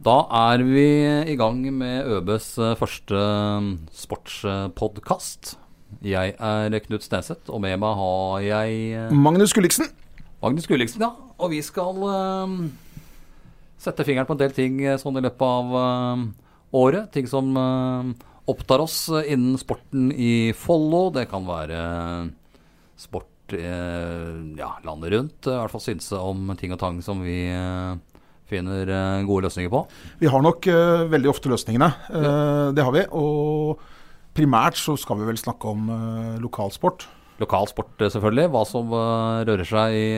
[0.00, 0.16] da
[0.48, 0.84] er vi
[1.28, 3.20] i gang med ØBs eh, første
[3.92, 5.56] sportspodkast.
[6.00, 9.90] Jeg er Knut Stenseth, og med meg har jeg eh, Magnus Gulliksen.
[10.40, 11.04] Magnus Gulliksen.
[11.04, 11.12] Ja.
[11.36, 12.56] Og vi skal eh,
[13.80, 16.26] sette fingeren på en del ting eh, sånn i løpet av eh,
[16.80, 17.12] året.
[17.12, 18.12] Ting som eh,
[18.48, 21.10] opptar oss innen sporten i Follo.
[21.12, 21.82] Det kan være
[22.96, 25.44] sport eh, ja, landet rundt.
[25.44, 27.98] I hvert fall synse om ting og tang som vi eh,
[28.50, 29.84] finner eh, gode løsninger på.
[30.20, 31.90] Vi har nok uh, veldig ofte løsningene.
[32.10, 33.06] Eh, Det har vi.
[33.16, 33.80] Og
[34.36, 37.08] primært så skal vi vel snakke om uh, lokalsport.
[37.40, 38.50] Lokalsport, selvfølgelig.
[38.52, 40.08] Hva som rører seg i,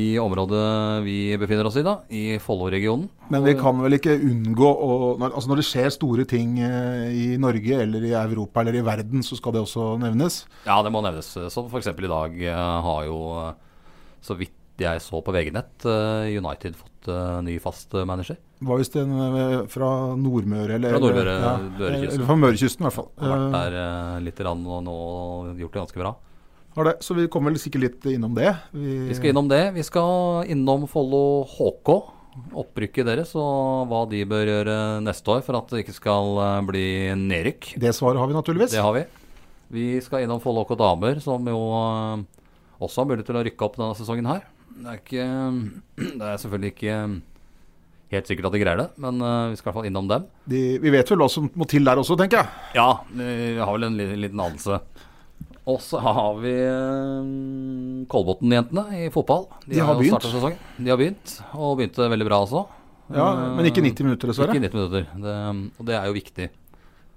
[0.00, 0.62] i området
[1.04, 1.98] vi befinner oss i, da.
[2.08, 3.04] I Follo-regionen.
[3.28, 7.26] Men vi kan vel ikke unngå å når, altså når det skjer store ting i
[7.36, 10.46] Norge eller i Europa eller i verden, så skal det også nevnes.
[10.64, 11.34] Ja, det må nevnes.
[11.52, 11.92] Som f.eks.
[11.92, 12.40] i dag
[12.88, 13.20] har jo,
[14.24, 18.36] så vidt jeg så på VG-nett, United fått eh, ny fast manager.
[18.60, 19.88] Var visst en eh, fra
[20.20, 22.24] Nordmøre eller Fra Nordmøre, ja, Mørekysten.
[22.28, 23.08] Fra Mørekysten, i hvert fall.
[23.20, 24.96] Har vært Eh, der litt rann, og nå
[25.60, 26.14] gjort det ganske bra.
[26.76, 26.96] har det.
[27.02, 28.52] Så vi kommer vel sikkert litt innom det.
[28.72, 29.72] Vi skal innom det.
[29.74, 31.90] Vi skal innom Follo HK.
[32.54, 37.10] Opprykket deres og hva de bør gjøre neste år for at det ikke skal bli
[37.18, 37.72] nedrykk.
[37.80, 38.70] Det svaret har vi naturligvis.
[38.70, 39.02] Det har vi.
[39.70, 41.58] Vi skal innom Follo HK damer, som jo
[42.80, 44.46] også har mulighet til å rykke opp denne sesongen her.
[44.80, 45.26] Det er, ikke,
[46.20, 46.94] det er selvfølgelig ikke
[48.10, 50.24] helt sikkert at de greier det, men eh, vi skal i hvert fall innom dem.
[50.50, 52.64] De, vi vet vel hva som må til der også, tenker jeg.
[52.80, 54.80] Ja, vi har vel en liten, liten anelse.
[55.70, 57.30] Og så har vi eh,
[58.10, 59.44] Kolbotn-jentene i fotball.
[59.68, 60.24] De har har begynt.
[60.26, 60.58] sesongen.
[60.80, 62.64] De har begynt, og begynte veldig bra også.
[63.10, 64.54] Ja, Eh, Men ikke 90 minutter, dessverre.
[64.54, 65.36] Ikke 90 minutter, det,
[65.80, 66.48] og det er jo viktig.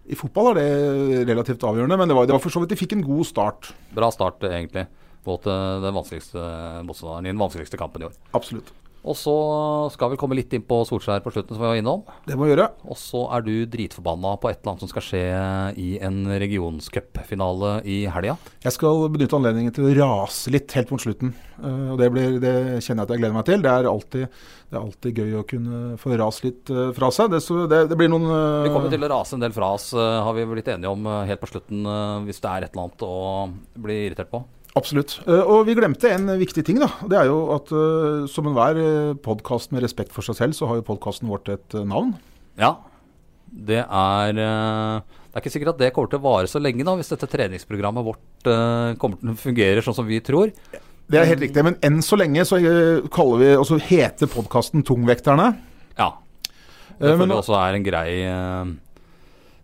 [0.09, 2.77] I fotball er det relativt avgjørende, men det var, det var for så vidt de
[2.79, 3.69] fikk en god start.
[3.95, 4.87] Bra start, egentlig,
[5.27, 6.47] mot til den vanskeligste
[6.87, 8.17] motstanderen i den vanskeligste kampen i år.
[8.37, 8.73] Absolutt.
[9.03, 9.33] Og så
[9.91, 12.05] skal vi komme litt inn på Solskjær på slutten, som vi var innom.
[12.23, 12.69] Det må vi gjøre.
[12.87, 15.23] Og så er du dritforbanna på et eller annet som skal skje
[15.83, 18.37] i en regionscupfinale i helga.
[18.63, 21.35] Jeg skal benytte anledningen til å rase litt helt mot slutten.
[21.59, 23.67] Eh, og det, blir, det kjenner jeg at jeg gleder meg til.
[23.67, 24.41] Det er alltid,
[24.71, 27.35] det er alltid gøy å kunne få rase litt eh, fra seg.
[27.35, 29.75] Det, så det, det blir noen eh, Vi kommer til å rase en del fra
[29.75, 32.69] oss, eh, har vi blitt enige om eh, helt på slutten, eh, hvis det er
[32.69, 33.15] et eller annet å
[33.83, 34.45] bli irritert på.
[34.79, 35.19] Absolutt.
[35.29, 36.79] Eh, og vi glemte en viktig ting.
[36.81, 36.87] da.
[37.05, 40.69] Det er jo at eh, som enhver uh, podkast med respekt for seg selv, så
[40.69, 42.15] har jo podkasten vårt et eh, navn.
[42.57, 42.75] Ja,
[43.53, 46.85] det er eh, Det er ikke sikkert at det kommer til å vare så lenge,
[46.85, 50.49] da, hvis dette treningsprogrammet vårt eh, kommer til å fungere sånn som vi tror.
[51.09, 51.61] Det er helt riktig.
[51.65, 55.51] Men enn så lenge så eh, kaller vi, altså heter podkasten Tungvekterne.
[55.99, 56.15] Ja.
[56.97, 58.73] Eh, Det føler jeg også er en grei eh,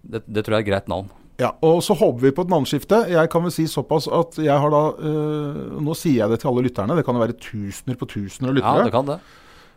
[0.09, 1.09] det, det tror jeg er et greit navn.
[1.39, 3.05] Ja, og så håper vi på et navneskifte.
[3.13, 6.51] Jeg kan vel si såpass at jeg har da øh, Nå sier jeg det til
[6.51, 8.81] alle lytterne, det kan jo være tusener på tusener av lyttere.
[8.81, 9.19] Ja, det kan det.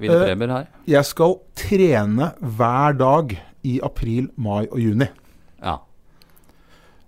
[0.03, 0.67] Vinne Eh, premier her.
[0.91, 5.07] Jeg skal trene hver dag i april, mai og juni.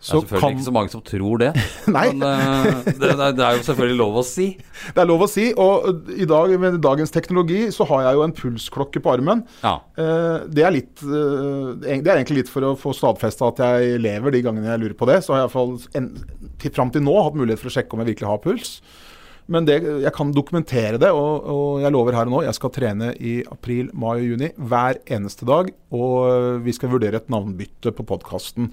[0.04, 0.18] Ja.
[0.18, 1.50] Det er selvfølgelig kan ikke så mange som tror det.
[1.96, 4.48] Nei, Men uh, det, det, er jo selvfølgelig lov å si.
[4.92, 5.46] det er lov å si.
[5.60, 9.44] Og i dag, med dagens teknologi så har jeg jo en pulsklokke på armen.
[9.62, 9.78] Ja.
[9.96, 14.02] Uh, Det er, litt, uh, det er egentlig litt for å få stadfesta at jeg
[14.04, 15.22] lever de gangene jeg lurer på det.
[15.24, 18.12] Så har jeg iallfall til, fram til nå hatt mulighet for å sjekke om jeg
[18.12, 18.76] virkelig har puls.
[19.52, 22.72] Men det, jeg kan dokumentere det, og, og jeg lover her og nå jeg skal
[22.72, 25.72] trene i april, mai og juni hver eneste dag.
[25.96, 28.70] Og vi skal vurdere et navnbytte på podkasten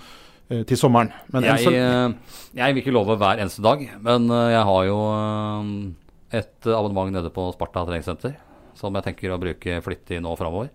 [0.67, 1.11] til sommeren.
[1.31, 4.85] Men Jeg, så, eh, jeg vil ikke love hver eneste dag, men eh, jeg har
[4.89, 8.35] jo eh, et abonnement nede på Sparta treningssenter
[8.77, 10.71] som jeg tenker å bruke flittig nå framover.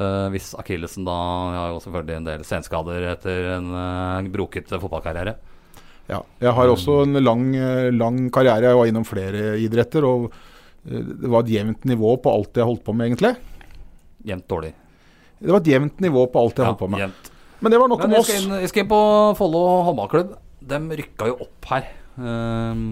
[0.00, 1.16] Eh, hvis akillesen da
[1.52, 5.34] Jeg har jo selvfølgelig en del senskader etter en uh, brokete fotballkarriere.
[6.08, 7.44] ja, jeg har også en lang,
[7.94, 8.70] lang karriere.
[8.72, 10.04] Jeg var innom flere idretter.
[10.04, 10.32] og
[10.84, 13.34] det var et jevnt nivå på alt jeg holdt på med, egentlig.
[14.24, 14.72] Jevnt dårlig.
[15.40, 17.00] Det var et jevnt nivå på alt jeg Ja, holdt på med.
[17.04, 17.29] jevnt.
[17.60, 18.28] Men det var nok om jeg oss.
[18.30, 19.00] skal, inn, jeg skal inn på
[19.38, 20.34] Follo håndballklubb.
[20.70, 21.88] De rykka jo opp her.
[22.20, 22.84] Um,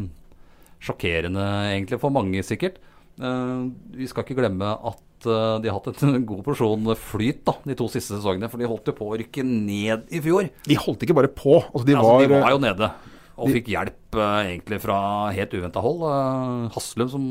[0.84, 2.78] sjokkerende egentlig for mange, sikkert.
[3.18, 3.68] Uh,
[3.98, 7.76] vi skal ikke glemme at uh, de har hatt en god porsjon flyt da, de
[7.78, 8.50] to siste sesongene.
[8.52, 10.48] For de holdt jo på å rykke ned i fjor.
[10.68, 11.58] De holdt ikke bare på.
[11.64, 12.90] Altså, de, ja, var, de var jo nede.
[13.38, 14.98] Og de- fikk hjelp uh, egentlig fra
[15.34, 16.00] helt uventa hold.
[16.08, 17.28] Eh, Haslum som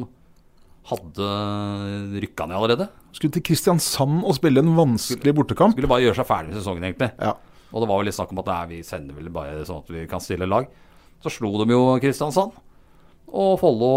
[0.88, 1.30] hadde
[2.24, 2.86] rykka ned allerede.
[3.18, 5.74] Skulle til Kristiansand og spille en vanskelig bortekamp.
[5.74, 7.10] Skulle bare gjøre seg ferdig med sesongen, egentlig.
[7.18, 7.34] Ja.
[7.74, 10.06] Og det var vel litt snakk om at vi sender vel bare sånn at vi
[10.12, 10.70] kan stille lag.
[11.26, 12.54] Så slo de jo Kristiansand.
[13.28, 13.90] Og Follo,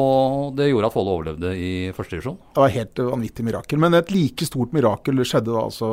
[0.58, 2.38] det gjorde at Follo overlevde i første divisjon.
[2.56, 3.78] Det var helt eh, vanvittig mirakel.
[3.78, 5.90] Men et like stort mirakel skjedde da altså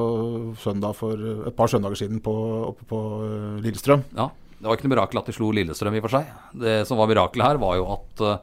[0.63, 2.33] søndag for et par søndager siden på,
[2.71, 4.07] oppe på eh, Lillestrøm.
[4.17, 6.31] Ja, Det var ikke noe mirakel at de slo Lillestrøm i og for seg.
[6.63, 8.39] Det som var mirakelet her, var jo at uh,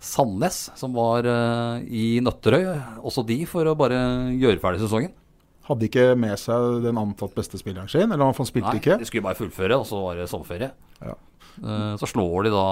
[0.00, 2.64] Sandnes, som var uh, i Nøtterøy,
[3.04, 3.98] også de for å bare
[4.32, 5.12] gjøre ferdig sesongen.
[5.68, 8.96] Hadde ikke med seg den antatt beste spilleren sin, eller han spilte Nei, ikke.
[8.98, 10.70] de skulle bare fullføre, og så var det sommerferie.
[11.04, 11.18] Ja.
[11.60, 12.64] Uh, så slår de da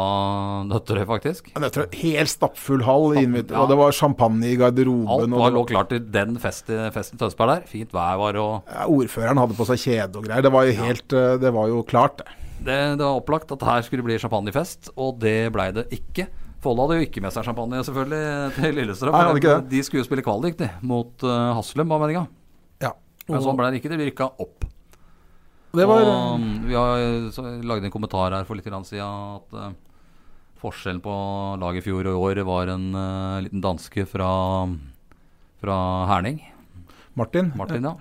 [0.71, 1.51] Nøtterøy, faktisk.
[1.59, 3.61] En helt stappfull hall, Innvitt, Ja.
[3.61, 5.29] og det var champagne i garderoben.
[5.29, 7.69] Alt var og, lå klart til den fest, festen i Tønsberg der.
[7.69, 10.43] Fint vær var og Ja, ordføreren hadde på seg kjede og greier.
[10.43, 11.37] Det var jo helt ja.
[11.45, 12.27] Det var jo klart, det.
[12.65, 16.31] det, det var opplagt at her skulle det bli champagnefest, og det blei det ikke.
[16.65, 18.23] Follo hadde jo ikke med seg champagne, selvfølgelig,
[18.57, 19.15] til Lillestrøm.
[19.15, 19.71] Nei, hadde ikke det.
[19.71, 22.25] De skulle jo spille kvalik, de, mot uh, Haslum, var meninga.
[22.83, 22.93] Ja.
[23.29, 23.93] Men sånn ble det ikke.
[23.93, 24.67] De rykka opp.
[25.79, 29.71] Det var Og mm, vi har lagd en kommentar her for litt siden at uh,
[30.59, 31.15] forskjellen på
[31.63, 34.31] laget i fjor og i år var en uh, liten danske fra,
[35.63, 35.77] fra
[36.11, 36.41] Herning.
[37.19, 37.53] Martin.
[37.59, 37.95] Martin, ja.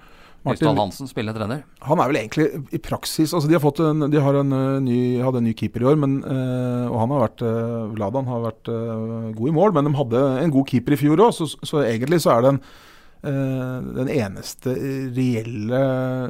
[0.45, 1.63] Martin- Hansen, spillende trener.
[1.81, 4.79] Han er vel egentlig i praksis altså De har fått en, de har en eh,
[4.85, 8.27] ny, hadde en ny keeper i år, men, eh, og han har vært uh, Vladan
[8.31, 9.73] har vært eh, god i mål.
[9.75, 12.61] Men de hadde en god keeper i fjor òg, så, så egentlig så er den
[13.27, 14.75] eh, den eneste
[15.17, 15.81] reelle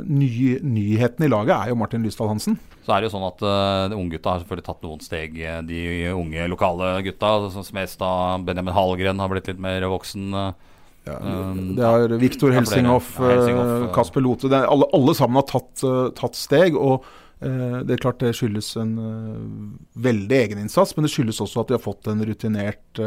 [0.07, 0.29] ny,
[0.63, 2.57] nyheten i laget er jo Martin Lysdal Hansen.
[2.87, 5.37] Så er det jo sånn at uh, Unggutta har selvfølgelig tatt noen steg.
[5.43, 5.81] eh, De
[6.15, 10.29] unge lokale gutta, som Smestad, Benjamin Hallgren har blitt litt mer voksen.
[10.33, 10.73] eh.
[11.07, 12.51] Ja, Um, det er Viktor.
[12.55, 13.93] Helsinghoff, Helsinghoff, eh, eh.
[13.95, 16.75] Kasper Lote er, alle, alle sammen har tatt, eh, tatt steg.
[16.75, 17.05] og
[17.41, 21.71] eh, Det er klart det skyldes en eh, veldig egeninnsats, men det skyldes også at
[21.71, 23.03] de har fått en rutinert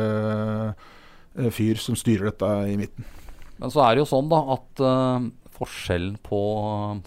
[1.55, 3.05] fyr som styrer dette i midten.
[3.61, 4.83] Men så er det jo sånn da at
[5.61, 6.41] forskjellen på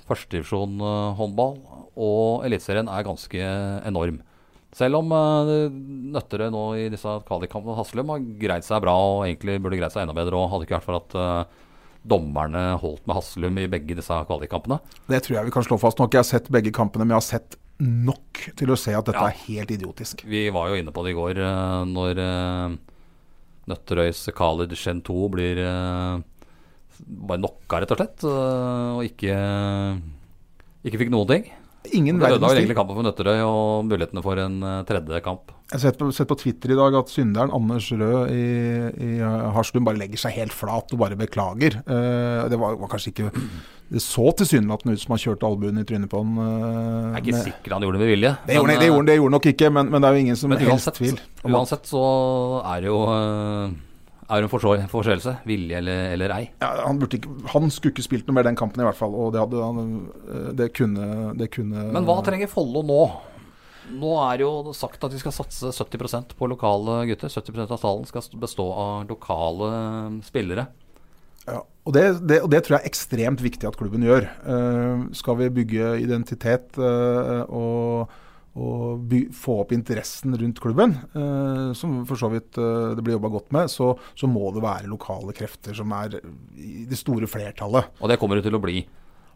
[0.08, 1.58] førstedivisjon uh, håndball
[1.94, 3.50] og Eliteserien er ganske
[3.90, 4.22] enorm.
[4.74, 5.50] Selv om uh,
[6.16, 10.06] Nøtterøy nå i disse kvalikkampene Haslum har greid seg bra og egentlig burde greid seg
[10.06, 11.68] enda bedre og hadde ikke vært for at uh,
[12.04, 14.80] dommerne holdt med Haslum i begge disse kvalikkampene.
[15.12, 16.00] Det tror jeg vi kan slå fast.
[16.00, 18.94] Nå har ikke jeg sett begge kampene, men jeg har sett nok til å se
[18.98, 19.30] at dette Ja.
[19.30, 20.26] er helt idiotisk.
[20.30, 22.24] Vi var jo inne på det i går uh, når
[23.70, 26.18] Nøtterøys Khalid Shen 2 blir eh,
[27.24, 29.38] bare knocka, rett og slett, eh, og ikke,
[30.84, 31.48] ikke fikk noen ting.
[31.92, 35.52] Ingen Det ødela egentlig kampen for Nøtterøy og mulighetene for en eh, tredje kamp.
[35.68, 38.44] Jeg har sett på, sett på Twitter i dag at synderen Anders Rød i,
[39.04, 41.80] i uh, bare legger seg helt flat og bare beklager.
[41.84, 43.32] Uh, det var, var kanskje ikke
[43.94, 46.36] Det så tilsynelatende ut som han kjørte albuen i trynet på han.
[46.40, 48.36] Uh, Jeg er ikke med- sikker han gjorde det med vilje.
[48.48, 50.24] det gjorde, men, han- det, gjorde, det gjorde nok ikke, men, men det er jo
[50.28, 51.20] ingen som men helst uansett, tvil.
[51.44, 52.04] uansett så
[52.64, 53.76] er det jo eh,
[54.30, 54.52] er en
[54.92, 55.36] forseelse.
[55.48, 56.46] Vilje eller, eller ei.
[56.62, 59.16] ja, han, burde ikke, han skulle ikke spilt noe mer den kampen i hvert fall,
[59.16, 59.86] og det, hadde,
[60.30, 63.02] eh, det, kunne, det kunne Men hva trenger Follo nå?
[63.94, 67.32] Nå er det jo sagt at de skal satse 70% på lokale gutter.
[67.32, 70.70] 70% av stallen skal bestå av lokale eh, spillere.
[71.44, 74.30] Ja, og det, det, og det tror jeg er ekstremt viktig at klubben gjør.
[74.48, 78.14] Uh, skal vi bygge identitet uh, og,
[78.54, 83.18] og by, få opp interessen rundt klubben, eh, som for så vidt eh, det blir
[83.18, 86.20] jobba godt med, så, så må det være lokale krefter som er
[86.54, 87.96] i det store flertallet.
[87.98, 88.84] Og det kommer det til å bli.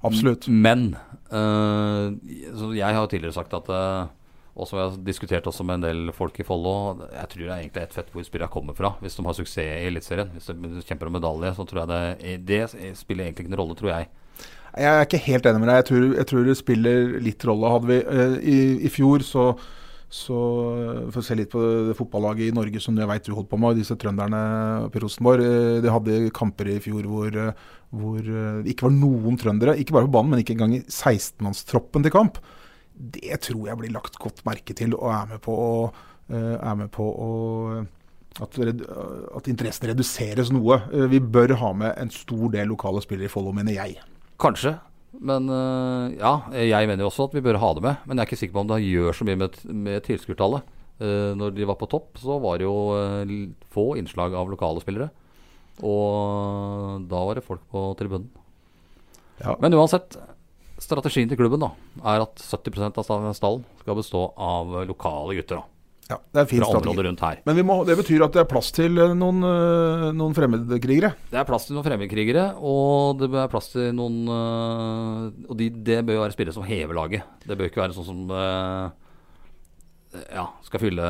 [0.05, 0.45] Absolutt.
[0.53, 0.91] Men
[1.33, 2.13] eh,
[2.53, 3.73] så jeg har tidligere sagt at
[4.57, 6.71] og også jeg har diskutert også med en del folk i Follo
[7.11, 9.59] Jeg tror det er egentlig ett fett hvor spillerne kommer fra, hvis de har suksess
[9.61, 10.31] i Eliteserien.
[10.33, 13.77] Hvis de kjemper om medalje, så tror jeg det Det spiller egentlig ikke noen rolle,
[13.77, 14.09] tror jeg.
[14.77, 15.79] Jeg er ikke helt enig med deg.
[15.81, 17.73] Jeg tror, jeg tror det spiller litt rolle.
[17.73, 19.47] Hadde vi, uh, i, I fjor så,
[20.13, 20.37] så
[21.09, 23.59] For å se litt på det fotballaget i Norge som jeg vet du holdt på
[23.61, 24.41] med, disse trønderne
[24.85, 25.43] oppe i Rosenborg.
[25.45, 27.65] Uh, De hadde kamper i fjor hvor, eh,
[27.97, 29.77] hvor det ikke var noen trøndere.
[29.81, 32.41] Ikke bare på banen, men ikke engang i 16-mannstroppen til kamp.
[32.97, 35.71] Det tror jeg blir lagt godt merke til og er med på å,
[36.33, 37.31] er med på å
[38.41, 40.79] at, at interessen reduseres noe.
[41.13, 43.99] Vi bør ha med en stor del lokale spillere i Follo, mener jeg.
[44.41, 44.77] Kanskje.
[45.17, 48.01] Men øh, ja, jeg mener jo også at vi bør ha det med.
[48.05, 50.73] Men jeg er ikke sikker på om det gjør så mye med, med tilskuertallet.
[50.97, 53.33] Uh, når de var på topp, så var det jo øh,
[53.69, 55.11] få innslag av lokale spillere.
[55.85, 58.31] Og da var det folk på tribunen.
[59.37, 59.53] Ja.
[59.61, 60.17] Men uansett,
[60.81, 61.69] strategien til klubben da,
[62.01, 63.05] er at 70% av
[63.37, 65.61] stallen skal bestå av lokale gutter.
[65.61, 65.76] da,
[66.07, 67.39] Ja, det er Fra området rundt her.
[67.47, 71.11] Men vi må, det betyr at det er plass til eh, noen, eh, noen fremmedkrigere.
[71.31, 75.67] Det er plass til noen fremmedkrigere, og det er plass til noen øh, Og de,
[75.89, 77.35] det bør jo være spillere som hever laget.
[77.43, 78.31] Det bør ikke være sånn som
[80.31, 81.07] ja, skal fylle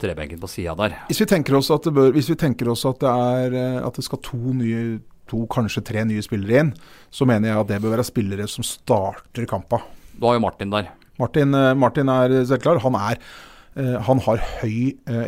[0.00, 0.96] trebenken på sida der.
[1.10, 3.80] Hvis vi tenker oss at det, bør, hvis vi tenker oss at det, er, eh,
[3.86, 6.72] at det skal to nye to, kanskje tre nye spillere inn,
[7.14, 9.82] så mener jeg at det bør være spillere som starter kampa.
[10.16, 10.90] Du har jo Martin der.
[11.20, 12.80] Martin, eh, Martin er selv klar.
[12.82, 15.26] Han, er, eh, han har høy, eh,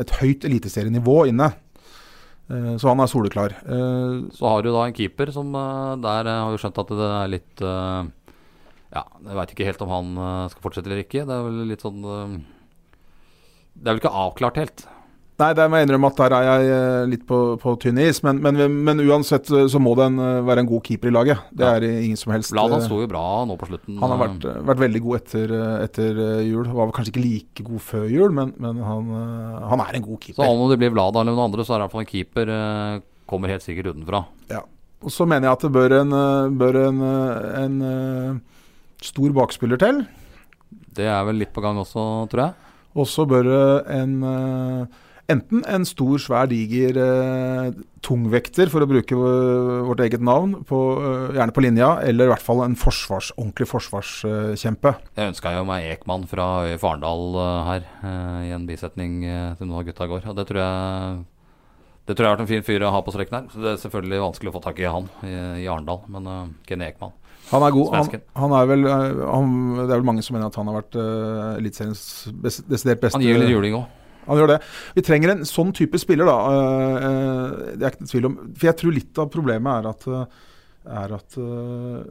[0.00, 1.48] et høyt eliteserienivå inne.
[2.50, 3.54] Eh, så han er soleklar.
[3.64, 6.88] Eh, Så har du da en keeper som eh, Der eh, har vi skjønt at
[6.92, 8.04] det er litt eh,
[8.94, 11.24] Ja, jeg veit ikke helt om han eh, skal fortsette eller ikke.
[11.26, 12.36] Det er vel litt sånn eh,
[13.74, 14.86] Det er vel ikke avklart helt.
[15.34, 18.20] Nei, der må jeg innrømme at der er jeg eh, litt på, på tynn is.
[18.22, 18.54] Men, men,
[18.86, 21.40] men uansett eh, så må det en, eh, være en god keeper i laget.
[21.50, 21.72] Det Ja.
[21.74, 23.96] er ingen som helst Blad, han sto jo bra nå på slutten.
[23.98, 25.54] Han har vært, vært veldig god etter,
[25.88, 26.68] etter jul.
[26.70, 29.10] Var kanskje ikke like god før jul, men, men han,
[29.72, 30.38] han er en god keeper.
[30.38, 32.12] Så om det blir Vlad eller noen andre, så er det i hvert fall en
[32.14, 32.54] keeper.
[33.26, 34.22] Kommer helt sikkert utenfra.
[34.54, 34.60] Ja.
[35.02, 36.14] Og så mener jeg at det bør en,
[36.62, 37.00] bør en,
[37.58, 38.40] en
[39.02, 40.04] stor bakspiller til.
[40.94, 42.70] Det er vel litt på gang også, tror jeg.
[42.94, 43.64] Og så bør det
[43.98, 44.14] en
[45.32, 50.80] Enten en stor, svær, diger eh, tungvekter, for å bruke eh, vårt eget navn, på,
[51.00, 54.92] eh, gjerne på linja, eller i hvert fall en forsvars, ordentlig forsvarskjempe.
[55.16, 56.48] Jeg ønska jo meg Ekman fra
[56.80, 57.88] Farendal Arendal eh, her,
[58.44, 60.28] i en bisetning til noen av gutta i går.
[60.28, 61.24] Og det tror jeg
[62.04, 63.44] Det tror jeg har vært en fin fyr å ha på strekken her.
[63.48, 66.42] Så det er selvfølgelig vanskelig å få tak i han i, i Arendal, men uh,
[66.68, 67.16] Ken Ekman.
[67.48, 67.94] Han er god.
[67.96, 70.98] Han, han er vel, han, det er vel mange som mener at han har vært
[71.00, 72.04] uh, Eliteseriens
[72.44, 73.88] desidert beste Han gir litt juling òg.
[74.28, 74.58] Han gjør det.
[74.96, 76.38] Vi trenger en sånn type spiller, da.
[76.54, 78.40] Eh, eh, det er ikke tvil om.
[78.54, 80.50] For jeg tror litt av problemet er at, eh,
[80.94, 81.36] er at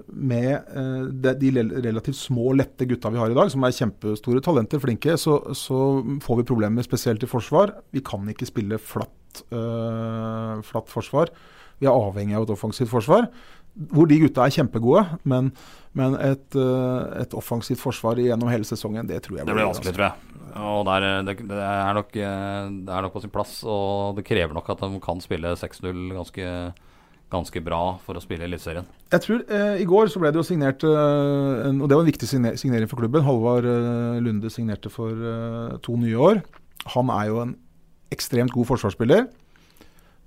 [0.10, 1.50] med de,
[1.86, 6.02] relativt små, lette gutta vi har i dag, som er kjempestore talenter, flinke, så, så
[6.26, 7.76] får vi problemer spesielt i forsvar.
[7.94, 11.30] Vi kan ikke spille flatt, flatt forsvar.
[11.78, 13.30] Vi er avhengig av et offensivt forsvar.
[13.74, 15.50] Hvor de gutta er kjempegode, men,
[15.98, 19.96] men et, eh, et offensivt forsvar gjennom hele sesongen, det tror jeg Det blir vanskelig,
[19.98, 20.34] tror jeg.
[20.54, 23.56] Og det er, det, det, er nok, eh, det er nok på sin plass.
[23.66, 26.50] Og det krever nok at de kan spille 6-0 ganske,
[27.34, 28.86] ganske bra for å spille Eliteserien.
[29.14, 32.06] Jeg tror eh, I går så ble det jo signert, eh, en, og det var
[32.06, 33.26] en viktig signer signering for klubben.
[33.26, 36.44] Halvard eh, Lunde signerte for eh, to nye år.
[36.94, 37.58] Han er jo en
[38.14, 39.26] ekstremt god forsvarsspiller.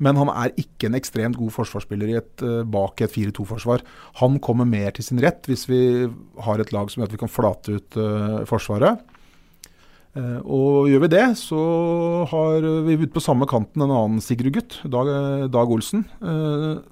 [0.03, 3.85] Men han er ikke en ekstremt god forsvarsspiller i et, eh, bak et 4-2-forsvar.
[4.21, 6.09] Han kommer mer til sin rett hvis vi
[6.45, 9.01] har et lag som gjør at vi kan flate ut uh, Forsvaret.
[10.17, 11.61] Uh, og gjør vi det, så
[12.29, 15.09] har vi ute på samme kanten en annen Sigrud-gutt, Dag,
[15.53, 16.05] Dag Olsen.
[16.21, 16.85] Uh,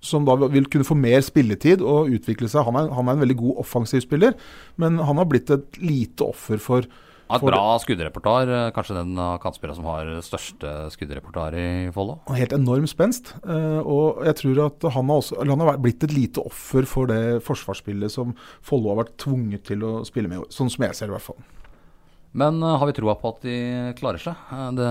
[0.00, 2.64] som da vil kunne få mer spilletid og utvikle seg.
[2.64, 4.36] Han er, han er en veldig god offensiv spiller,
[4.80, 6.88] men han har blitt et lite offer for
[7.30, 8.50] Har et bra skuddrepertoar.
[8.56, 12.18] eh, Kanskje den av kantspillerne som har største skuddrepertoar i Follo.
[12.34, 13.32] Helt enorm spenst.
[13.46, 17.06] eh, og jeg tror at han har, også, han har blitt et lite offer for
[17.10, 20.50] det forsvarsspillet som Follo har vært tvunget til å spille med i år.
[20.50, 21.40] Sånn som jeg ser det, i hvert fall.
[22.32, 23.56] Men eh, har vi troa på at de
[23.98, 24.34] klarer seg?
[24.78, 24.90] Det,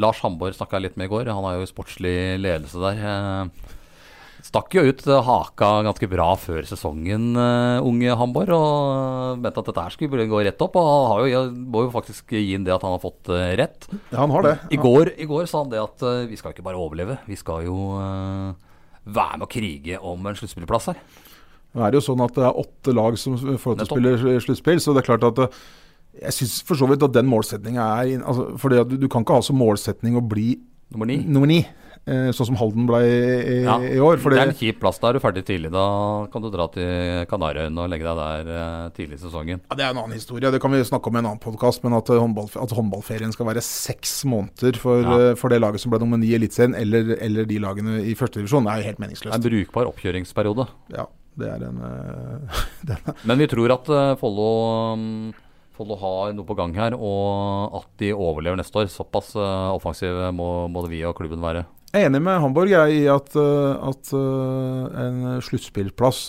[0.00, 1.32] Lars Hamborg snakka jeg litt med i går.
[1.34, 3.50] Han har jo sportslig ledelse der.
[4.40, 9.60] Eh, Stakk jo ut eh, haka ganske bra før sesongen, eh, unge Hamborg, og mente
[9.60, 10.78] at dette her skulle gå rett opp.
[10.80, 13.88] Og har jo, må jo faktisk gi inn det at han har fått eh, rett.
[14.10, 14.56] Ja, han har det.
[14.72, 17.38] I går, I går sa han det at eh, vi skal ikke bare overleve, vi
[17.38, 18.54] skal jo eh,
[19.10, 21.04] være med å krige om en sluttspillplass her.
[21.70, 24.40] Nå er det jo sånn at det er åtte lag som får til å spille
[24.42, 25.60] sluttspill, så det er klart at eh,
[26.24, 29.36] jeg syns for så vidt at den målsettinga er altså, fordi du, du kan ikke
[29.38, 30.56] ha som målsetning å bli
[30.90, 31.16] Nummer ni.
[31.22, 31.60] nummer ni,
[32.34, 34.16] sånn som Halden ble i, Ja, i år.
[34.18, 34.98] Det er en kjip plass.
[34.98, 35.70] Da er du ferdig tidlig.
[35.70, 39.60] Da kan du dra til Kanariøyene og legge deg der eh, tidlig i sesongen.
[39.70, 41.84] ja, det er en annen historie, det kan vi snakke om i en annen podkast.
[41.84, 45.34] Men at, eh, håndball, at håndballferien skal være seks måneder for, Ja.
[45.36, 48.66] for det laget som ble nummer ni i Eliteserien, eller, eller de lagene i førstedivisjon,
[48.66, 49.34] er jo helt Det er meningsløst.
[49.34, 50.66] en brukbar oppkjøringsperiode.
[50.96, 51.06] Ja,
[51.38, 51.78] det er en
[52.90, 55.34] er- Men vi tror at Follo mm,
[55.80, 58.90] Follo har noe på gang her, og at de overlever neste år.
[58.92, 61.64] Såpass uh, offensive må både vi og klubben være.
[61.90, 66.20] Jeg er enig med Hamburg jeg, i at, eh, at eh, en sluttspillplass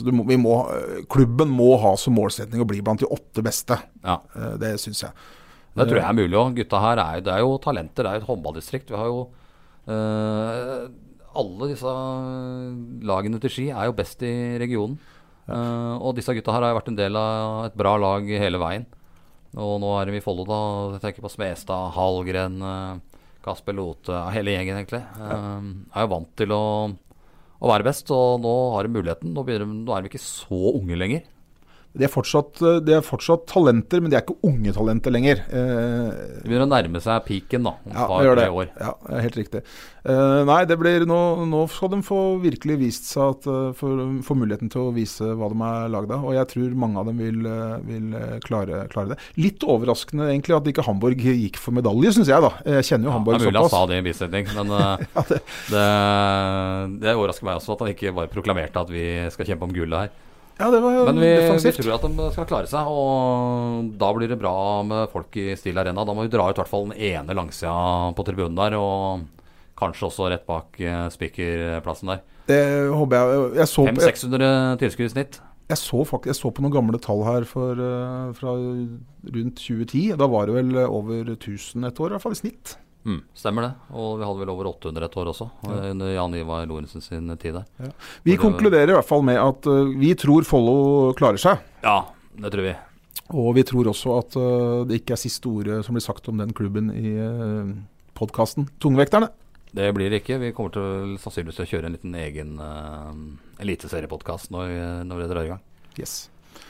[1.13, 3.77] Klubben må ha som målsetning å bli blant de åtte beste.
[4.01, 4.15] Ja,
[4.57, 5.13] Det syns jeg.
[5.77, 6.55] Det tror jeg er mulig òg.
[6.57, 8.01] Gutta her er, det er jo talenter.
[8.01, 8.89] Det er jo et håndballdistrikt.
[8.89, 9.21] Vi har jo
[9.85, 10.89] eh,
[11.43, 11.93] Alle disse
[13.11, 14.97] lagene til Ski er jo best i regionen.
[15.51, 18.85] Uh, og disse gutta her har vært en del av et bra lag hele veien.
[19.59, 20.59] Og nå er de i Follo, da.
[20.95, 25.01] Jeg tenker på Smestad, Hallgren, eh, Kasper Lote, hele gjengen egentlig.
[25.17, 25.59] Ja.
[25.95, 26.61] er jo vant til å,
[27.59, 29.33] å være best, og nå har de muligheten.
[29.33, 31.23] Nå, de- nå er de ikke så unge lenger.
[31.91, 35.41] De er, fortsatt, eh, de er fortsatt talenter, men de er ikke unge talenter lenger.
[35.51, 38.51] Eh, Det begynner å nærme seg peaken da, om ja, et par-tre det.
[38.61, 38.69] år.
[38.79, 38.93] Ja,
[39.25, 39.61] helt riktig.
[40.01, 44.33] Eh, nei, det blir nå, nå skal de få virkelig vist seg at uh, få
[44.39, 46.23] muligheten til å vise hva de er lagd av.
[46.25, 49.19] Og jeg tror mange av dem vil, eh, vil eh, klare, klare det.
[49.37, 52.41] Litt overraskende egentlig at ikke Hamburg gikk for medalje, syns jeg.
[52.41, 52.49] da.
[52.79, 54.73] Jeg kjenner jo Ja, Hamburg det er mulig han sa det i en bisetning, men
[54.79, 55.85] eh, Ja, det, det,
[57.03, 59.05] det overrasker meg også at han ikke bare proklamerte at vi
[59.35, 60.17] skal kjempe om gullet her.
[60.61, 61.29] Ja, det var Men vi,
[61.65, 65.51] vi tror at de skal klare seg, og da blir det bra med folk i
[65.57, 66.05] Steel Arena.
[66.05, 67.73] Da må vi dra ut i hvert fall den ene langsida
[68.17, 69.25] på tribunen der, og
[69.81, 72.21] kanskje også rett bak eh, spikerplassen der.
[72.51, 72.61] Det
[72.93, 73.47] håper jeg.
[73.61, 74.51] Jeg 500-600
[74.81, 75.41] tilskuere i snitt.
[75.71, 80.13] jeg, så faktisk, jeg så på noen gamle tall her for, eh, fra rundt 2010.
[80.21, 82.75] Da var det vel over 1000 et år, i hvert fall i snitt.
[83.05, 83.71] Mm, stemmer det.
[83.97, 87.55] Og vi hadde vel over 800 et år også, under Jan Ivar Lorentzen sin tid
[87.57, 87.65] der.
[87.79, 91.57] Vi Og det- konkluderer i hvert fall med at uh, vi tror Follo klarer seg.
[91.83, 92.03] Ja,
[92.37, 92.75] det tror vi.
[93.33, 96.37] Og vi tror også at uh, det ikke er siste ordet som blir sagt om
[96.37, 97.73] den klubben i uh,
[98.13, 99.29] podkasten Tungvekterne.
[99.73, 100.37] Det blir det ikke.
[100.37, 103.13] Vi kommer til sannsynligvis til å kjøre en liten egen uh,
[103.63, 105.61] eliteseriepodkast når, vi- når det drar i gang.
[105.97, 106.29] Yes.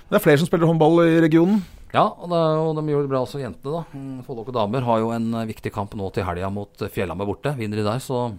[0.09, 1.63] Det er flere som spiller håndball i regionen.
[1.91, 3.81] Ja, og, det, og de gjør det bra også, jentene.
[3.81, 3.83] da.
[3.91, 7.27] Mm, og damer har jo en eh, viktig kamp nå til helga mot Fjellhammer Fjellhamar
[7.27, 7.51] borte.
[7.59, 8.29] Vinner de der, så,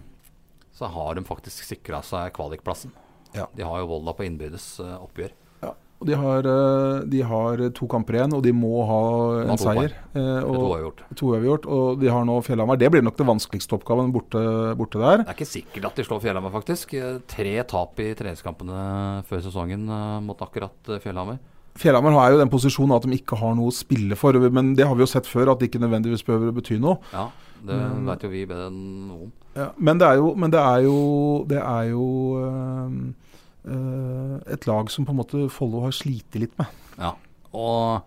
[0.73, 2.93] så har de faktisk sikra seg kvalikplassen.
[3.37, 3.47] Ja.
[3.53, 5.31] De har jo Volda på innbyrdes oppgjør.
[5.63, 8.99] Ja, Og de har, eh, de har to kamper igjen, og de må ha
[9.45, 9.95] en to seier.
[10.17, 11.05] Og, to har vi gjort.
[11.21, 12.81] to har vi gjort, og de har nå Fjellhamar.
[12.81, 14.41] Det blir nok det vanskeligste oppgaven borte,
[14.81, 15.23] borte der.
[15.23, 16.97] Det er ikke sikkert at de slår Fjellhamar, faktisk.
[16.97, 21.37] Eh, Tre tap i treningskampene før sesongen eh, mot akkurat Fjellhammer.
[21.37, 21.52] Fjellhamar.
[21.79, 24.85] Fjellhamar har jo den posisjonen at de ikke har noe å spille for, men det
[24.85, 26.99] har vi jo sett før, at det ikke nødvendigvis behøver å bety noe.
[27.13, 27.29] Ja,
[27.65, 29.31] det Men- vet jo vi bedre enn noen.
[29.55, 32.05] Ja, men det er jo, men det er jo, det er jo
[33.65, 36.67] øh, et lag som på en måte Follo har slitt litt med.
[36.97, 37.13] Ja,
[37.53, 38.03] og,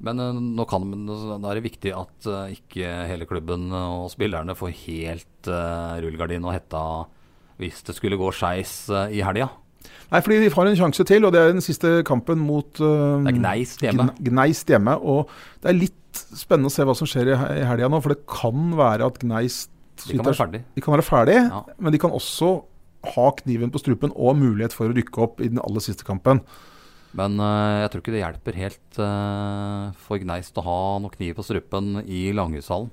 [0.00, 4.74] men eh, nå kan, da er det viktig at ikke hele klubben og spillerne får
[4.86, 6.82] helt uh, rullegardin og hetta
[7.58, 9.48] hvis det skulle gå skeis i helga.
[10.08, 13.20] Nei, fordi de har en sjanse til, og det er den siste kampen mot uh,
[13.24, 14.06] Det er Gneist hjemme.
[14.24, 14.94] Gneist hjemme.
[15.04, 15.28] Og
[15.62, 18.22] det er litt spennende å se hva som skjer i, he- helga nå, for det
[18.30, 19.70] kan være at Gneist
[20.06, 20.62] De kan være ferdig.
[20.74, 21.60] de kan være ferdig, Ja.
[21.78, 22.50] men de kan også
[23.14, 26.40] ha kniven på strupen og mulighet for å rykke opp i den aller siste kampen.
[27.18, 31.36] Men uh, jeg tror ikke det hjelper helt uh, for Gneist å ha noe kniv
[31.38, 32.90] på strupen i Langhushallen.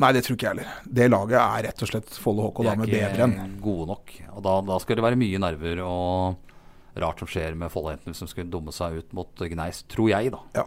[0.00, 0.76] Nei, det tror ikke jeg heller.
[1.00, 3.56] Det laget er rett og slett Follo HK De Damer ikke bedre enn.
[3.62, 4.14] gode nok.
[4.34, 8.28] Og da, da skal det være mye nerver og rart som skjer med Follo-jentene som
[8.30, 10.42] skulle dumme seg ut mot Gneis, tror jeg, da.
[10.56, 10.66] Ja.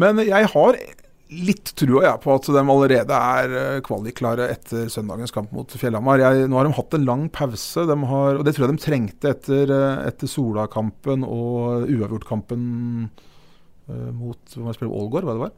[0.00, 0.78] Men jeg har
[1.32, 6.20] litt trua jeg på at de allerede er kvaliklare kvalikklare etter søndagens kamp mot Fjellhamar.
[6.20, 8.84] Jeg, nå har de hatt en lang pause, de har, og det tror jeg de
[8.84, 12.66] trengte etter, eh, etter Sola-kampen og uavgjort-kampen
[13.08, 15.56] eh, mot Ålgård, hva det var?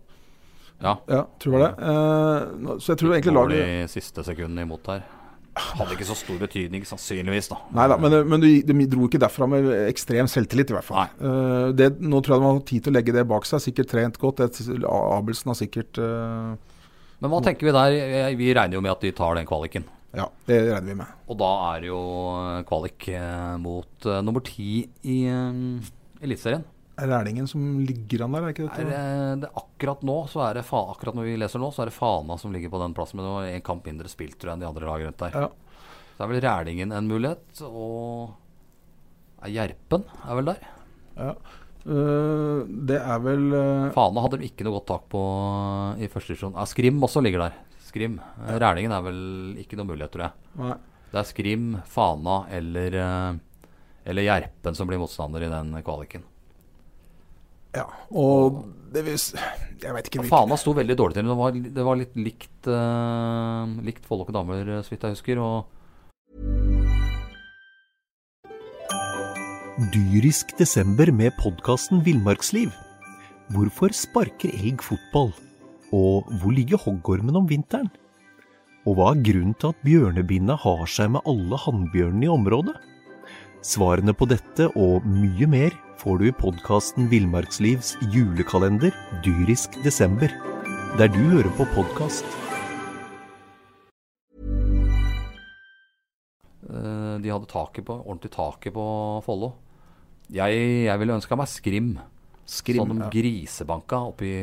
[0.82, 0.96] Ja.
[1.08, 1.68] Ja, tror det.
[1.78, 5.04] Eh, nå- så jeg tror egentlig Mål laget i siste sekundene imot her.
[5.54, 7.56] Hadde ikke så stor betydning, sannsynligvis, da.
[7.78, 11.06] Nei da, men, men de, de dro ikke derfra med ekstrem selvtillit, i hvert fall.
[11.22, 13.62] Eh, det, nå tror jeg de har tid til å legge det bak seg.
[13.62, 14.42] Sikkert trent godt.
[14.42, 16.56] Det- Abelsen har sikkert eh,
[17.22, 18.34] Men hva tenker vi der?
[18.37, 19.87] Vi regner jo med at de tar den kvaliken.
[20.14, 21.06] Ja, det regner vi med.
[21.30, 22.02] Og da er det jo
[22.68, 23.06] kvalik
[23.62, 25.80] mot uh, nummer ti i uh,
[26.22, 26.62] Eliteserien.
[26.96, 28.90] Er Rælingen som ligger an der, er ikke Er dette?
[28.90, 31.87] det- det akkurat nå, så er det fa akkurat når vi leser nå, så er
[31.90, 33.16] det Fana som ligger på den plassen.
[33.18, 35.30] Men det var en kamp mindre spilt, tror jeg, enn de andre lagene rundt der.
[35.35, 35.48] Ja.
[36.16, 38.35] Så er vel Rælingen en mulighet, og
[39.42, 40.59] er Gjerpen er vel der.
[41.18, 41.35] ja.
[41.87, 45.20] Uh, det er vel uh, Fana hadde de ikke noe godt tak på
[46.00, 46.54] i første divisjon.
[46.57, 47.52] Ja, Skrim også ligger der.
[47.85, 48.20] Skrim.
[48.48, 48.57] Ja.
[48.59, 49.18] Rælingen er vel
[49.61, 50.33] ikke noe mulighet, tror jeg.
[50.57, 50.76] Nei.
[51.12, 52.96] Det er Skrim, Fana eller,
[54.07, 56.24] eller Gjerpen som blir motstander i den kvaliken.
[57.74, 57.88] Ja.
[58.14, 58.62] Og
[58.94, 61.26] det vil Jeg veit ikke hvilken Fana sto veldig dårlig til.
[61.26, 65.42] men Det var, det var litt likt, uh, likt og damer, så vidt jeg husker.
[65.42, 65.74] Og
[69.90, 72.70] Dyrisk desember med podkasten Villmarksliv.
[73.50, 75.32] Hvorfor sparker elg fotball?
[75.90, 77.90] Og hvor ligger hoggormen om vinteren?
[78.87, 82.76] Og hva er grunnen til at bjørnebinna har seg med alle hannbjørnene i området?
[83.64, 88.92] Svarene på dette og mye mer får du i podkasten Villmarkslivs julekalender
[89.24, 90.29] Dyrisk desember,
[91.00, 92.29] der du hører på podkast.
[96.68, 98.85] eh, de hadde taket på, ordentlig taket på
[99.24, 99.55] Follo.
[100.29, 101.94] Jeg, jeg ville ønska meg Skrim.
[102.44, 102.83] Skrim.
[102.83, 103.11] Sånn de ja.
[103.16, 104.37] grisebanka oppe i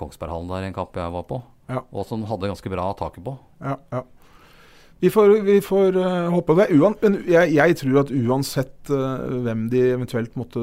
[0.00, 1.38] Kongsberghallen der en kamp jeg var på.
[1.70, 1.86] Ja.
[1.94, 3.38] Og som hadde ganske bra taket på.
[3.62, 4.02] Ja, ja.
[5.04, 6.70] Vi får, vi får uh, håpe det.
[6.78, 10.62] Uan, men jeg, jeg, tror at uansett uh, hvem de eventuelt måtte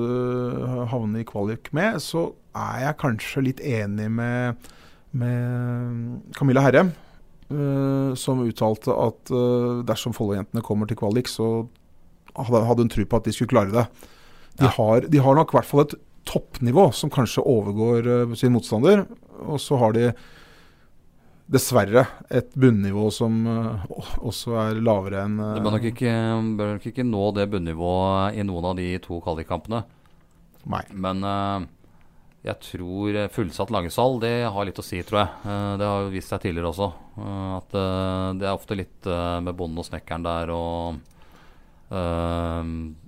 [0.89, 4.71] havne i kvalik med, så er jeg kanskje litt enig med,
[5.13, 6.89] med Camilla Herrem,
[7.54, 9.36] uh, som uttalte at
[9.86, 11.67] dersom Follo-jentene kommer til kvalik, så
[12.34, 13.86] hadde, hadde hun tro på at de skulle klare det.
[14.58, 14.73] De, ja.
[14.80, 15.99] har, de har, nok i hvert fall et
[16.32, 19.06] toppnivå som kanskje overgår sin motstander.
[19.45, 20.10] Og så har de
[21.52, 23.84] dessverre et bunnivå som uh,
[24.24, 26.14] også er lavere enn uh, Det bør nok, ikke,
[26.60, 29.84] bør nok, ikke, nå det bunnivået i noen av de to kvalikkampene.
[30.72, 30.84] Nei.
[30.94, 31.68] Men uh,
[32.46, 35.30] jeg tror fullsatt Langesal, det har litt å si, tror jeg.
[35.78, 36.88] det har vist seg tidligere også.
[37.60, 37.76] at
[38.40, 39.06] det er ofte litt
[39.46, 40.98] med bonden og snekkeren der og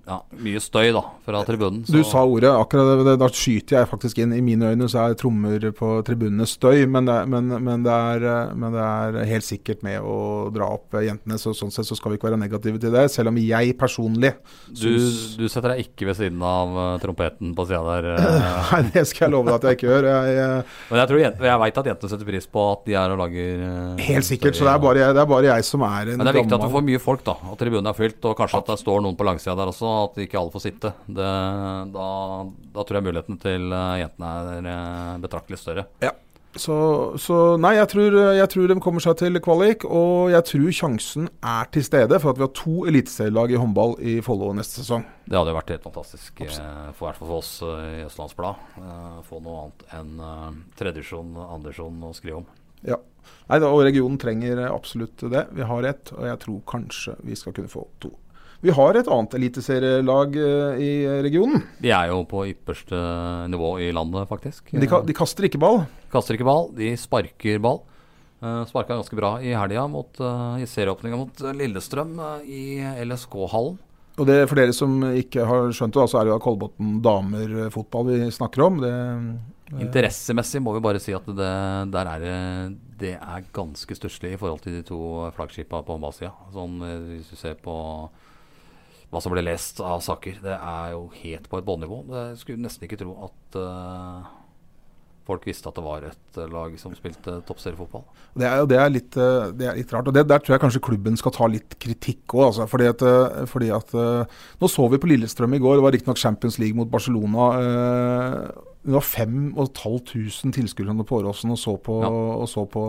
[0.04, 1.84] ja, mye støy da fra tribunen.
[1.88, 4.34] Du sa ordet, akkurat det, da skyter jeg faktisk inn.
[4.36, 8.26] I mine øyne så er trommer på tribunene støy, men det, men, men, det er,
[8.60, 11.38] men det, er, helt sikkert med å dra opp jentene.
[11.39, 14.34] Så, sånn sett så skal vi ikke være negative til det, selv om jeg personlig
[14.68, 14.92] Du,
[15.39, 18.10] du setter deg ikke ved siden av uh, trompeten på sida der?
[18.20, 18.74] Uh.
[18.74, 20.10] Nei, det skal jeg love deg at jeg ikke gjør.
[20.12, 23.16] Jeg, jeg, men jeg, tror, jeg veit at jentene setter pris på at de er
[23.16, 23.66] og lager
[24.04, 26.36] Helt sikkert, så det er, bare, det er bare jeg som er en Men det
[26.36, 27.39] er viktig at du får mye folk, da.
[27.54, 30.20] At tribunen er fylt, og kanskje at det står noen på langsida der også, at
[30.24, 30.94] ikke alle får sitte.
[31.08, 31.30] Det,
[31.94, 32.10] da,
[32.74, 35.88] da, tror jeg muligheten til eh, jentene er eh, betraktelig større.
[36.04, 36.14] Ja.
[36.54, 36.76] Så,
[37.18, 39.88] så, nei, jeg tror, jeg tror, de kommer seg til kvalik.
[39.90, 43.96] Og jeg tror sjansen er til stede for at vi har to eliteserielag i håndball
[44.06, 45.08] i Follo neste sesong.
[45.26, 48.78] Det hadde jo vært helt fantastisk, i for hvert fall for oss i Østlandsblad.
[49.26, 52.52] Få noe annet enn tredjevisjon, andredivisjon å skrive om.
[52.86, 53.00] Ja.
[53.50, 55.48] Nei, da, og regionen trenger absolutt det.
[55.56, 58.12] Vi har ett, og jeg tror kanskje vi skal kunne få to.
[58.63, 60.91] Vi har et annet eliteserielag uh, i
[61.26, 61.65] regionen.
[61.84, 62.95] De er jo på ypperste
[63.52, 64.71] nivå i landet, faktisk.
[64.71, 65.82] De, de, kaster ikke ball?
[66.13, 67.82] Kaster ikke ball, de sparker ball.
[68.39, 73.76] Uh, eh, Sparka ganske bra i helga uh, i serieåpninga mot Lillestrøm uh, i LSK-hallen.
[74.13, 78.12] Og det For dere som ikke har skjønt det, så er det jo Kolbotn damerfotball
[78.13, 78.80] vi snakker om.
[78.84, 78.95] Det,
[79.82, 81.54] Interessemessig må vi bare si at det,
[81.91, 82.36] der er det,
[83.02, 84.99] det er ganske stusslig i forhold til de to
[85.34, 86.30] flaggskipa på håndballsida.
[86.54, 86.78] Sånn,
[87.10, 87.73] hvis du ser på
[89.13, 90.39] hva som ble lest av saker.
[90.43, 91.99] Det er jo helt på et bånnivå.
[92.12, 94.26] Jeg skulle nesten ikke tro at uh,
[95.28, 98.04] folk visste at det var et uh, lag som spilte toppseriefotball.
[98.39, 100.10] Det er, det, er litt, uh, det er litt rart.
[100.10, 102.47] og det, Der tror jeg kanskje klubben skal ta litt kritikk òg.
[102.49, 103.06] Altså, fordi at,
[103.52, 105.78] fordi at Nå så vi på Lillestrøm i går.
[105.78, 107.52] Det var riktignok Champions League mot Barcelona.
[108.84, 112.10] det var 5500 tilskuere på Åråsen og så på, ja.
[112.10, 112.84] og så på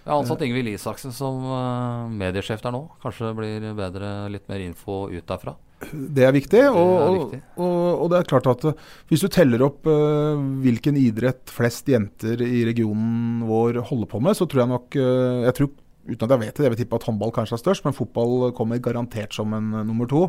[0.00, 2.86] jeg har ansatt Ingvild Isaksen som uh, mediesjef der nå.
[3.02, 5.54] Kanskje det blir bedre, litt mer info ut derfra.
[5.92, 6.62] Det er viktig.
[6.72, 7.40] Og, det er, viktig.
[7.60, 11.92] Og, og, det er klart at uh, hvis du teller opp uh, hvilken idrett flest
[11.92, 15.72] jenter i regionen vår holder på med, så tror jeg nok jeg tror,
[16.10, 18.48] Uten at jeg vet det, jeg vil tippe at håndball kanskje er størst, men fotball
[18.56, 20.22] kommer garantert som en nummer to.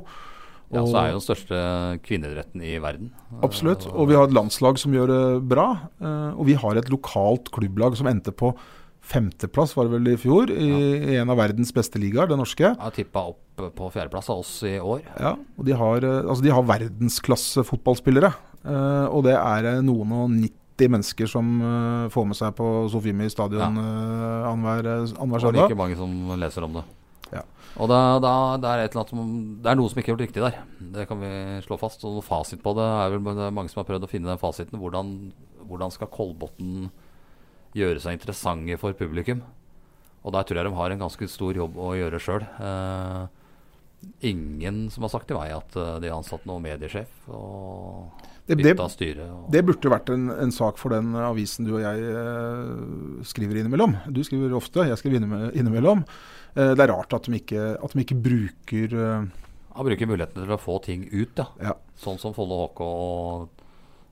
[0.69, 1.61] Ja, så er jo den største
[2.05, 3.13] kvinneidretten i verden.
[3.41, 3.87] Absolutt.
[3.89, 5.65] Og vi har et landslag som gjør det bra.
[6.35, 8.51] Og vi har et lokalt klubblag som endte på
[9.01, 11.21] femteplass var det vel i fjor, i, ja.
[11.21, 12.69] en av verdens beste ligaer, det norske.
[12.69, 15.03] Ja, Tippa opp på fjerdeplass av oss i år.
[15.19, 18.31] Ja, og de har, eh, altså de har verdensklasse fotballspillere.
[18.61, 23.25] Uh, og det er noen og 90 mennesker som uh, får med seg på Sofiemi
[23.33, 23.85] stadion ja.
[23.85, 25.49] uh, annenhver søndag.
[25.49, 26.85] Og like mange som leser om det.
[27.31, 27.41] Ja.
[27.81, 29.21] Og da, da, det, er som,
[29.63, 30.59] det, er noe som ikke er gjort riktig der.
[30.93, 31.31] Det kan vi
[31.65, 32.03] slå fast.
[32.05, 34.81] Og fasit på det er vel mange som har prøvd å finne den fasiten.
[34.81, 35.31] Hvordan,
[35.69, 36.91] hvordan skal Kolbotn
[37.77, 39.43] gjøre seg interessante for publikum.
[40.21, 42.43] Og der tror jeg de har en ganske stor jobb å gjøre sjøl.
[42.61, 43.21] Eh,
[44.31, 48.87] ingen som har sagt til meg at eh, de har ansatt noen mediesjef og bytta
[48.91, 49.27] styre.
[49.53, 53.95] Det burde vært en, en, sak for den avisen du og jeg eh, skriver innimellom.
[54.13, 55.21] Du skriver ofte, jeg skriver
[55.57, 56.03] innimellom.
[56.55, 59.29] Eh, det er rart at de ikke, at de ikke bruker eh,
[59.77, 61.47] Han bruker muligheten til å få ting ut, ja.
[61.63, 61.77] ja.
[62.01, 62.81] Sånn som Follo HK,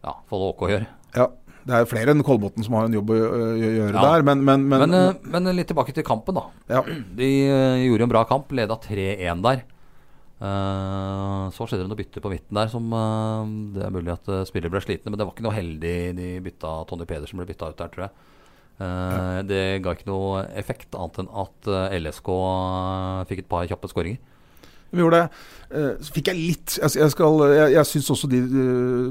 [0.06, 0.86] ja, HK gjør.
[1.18, 1.26] Ja,
[1.70, 4.02] det er flere enn Kolbotn som har en jobb å gjøre ja.
[4.02, 6.48] der, men men, men, men, eh, men, litt tilbake til kampen, da.
[6.72, 6.82] Ja.
[7.20, 9.68] De uh, gjorde en bra kamp, leda 3-1 der.
[10.40, 12.86] Så skjedde det noe bytte på midten der som
[13.76, 15.96] Det er mulig at spillere ble slitne, men det var ikke noe heldig.
[16.16, 18.14] De bytta Tony Pedersen ble bytta ut der, tror jeg.
[18.80, 19.42] Ja.
[19.44, 21.68] Det ga ikke noe effekt, annet enn at
[22.00, 22.32] LSK
[23.34, 24.24] fikk et par kjappe skåringer.
[24.96, 25.44] Vi gjorde det.
[26.08, 28.40] Så fikk jeg litt Jeg, jeg, skal, jeg, jeg syns også de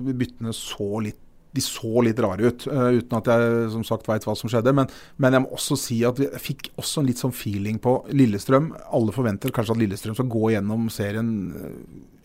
[0.08, 1.20] byttene så litt
[1.54, 4.74] de så litt rare ut, uh, uten at jeg som sagt veit hva som skjedde.
[4.76, 8.00] Men, men, jeg må også si at vi fikk også en litt sånn feeling på
[8.12, 8.70] Lillestrøm.
[8.94, 11.72] Alle forventer kanskje at Lillestrøm skal gå gjennom serien uh,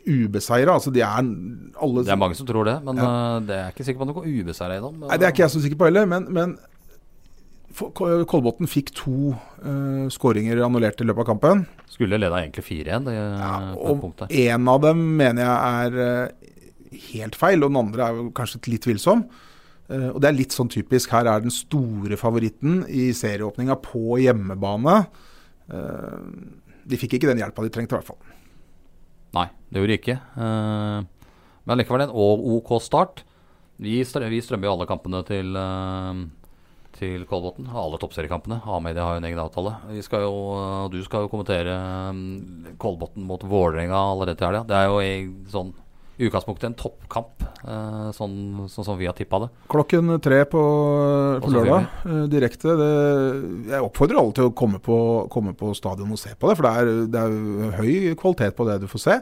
[0.03, 0.75] ubeseira.
[0.75, 3.07] Altså de er alle Det er mange som tror det, men ja.
[3.07, 4.85] uh, det er ikke sikker på at de går ubeseira i.
[5.07, 6.09] Nei, det er ikke jeg så sikker på heller.
[6.09, 6.55] Men, men
[7.73, 11.63] Kolbotn fikk to uh, skåringer annullert i løpet av kampen.
[11.89, 13.15] Skulle leda egentlig 4-1 det,
[13.73, 16.51] på et Og Én en av dem mener jeg er eh,
[17.11, 19.25] helt feil, og den andre er jo kanskje litt tvilsom.
[19.91, 21.11] Eh, og det er litt sånn typisk.
[21.13, 24.99] Her er den store favoritten i serieåpninga på hjemmebane.
[25.69, 26.21] Eh,
[26.83, 28.21] de fikk ikke den hjelpa de trengte, i hvert fall.
[29.33, 30.19] Nei, det gjorde de ikke.
[30.45, 33.25] Eh, men likevel en OK start.
[33.83, 35.55] Vi, strømmer jo alle kampene til,
[36.95, 37.65] til Kolbotn.
[37.67, 38.59] Alle toppseriekampene.
[38.69, 39.73] A-media har jo en egen avtale.
[40.05, 40.35] Skal jo,
[40.93, 41.73] du skal jo kommentere
[42.79, 44.67] Kolbotn mot Vålerenga allerede til helga.
[44.69, 45.73] Det er jo sånn
[46.17, 49.47] i utgangspunktet en toppkamp, eh, sånn, sånn som vi har tippa det.
[49.71, 50.61] Klokken tre på,
[51.41, 52.75] på lørdag, eh, direkte.
[52.77, 52.91] Det,
[53.71, 54.97] jeg oppfordrer alle til å komme på,
[55.33, 58.67] komme på stadion og se på det, for det er, det er høy kvalitet på
[58.69, 59.17] det du får se.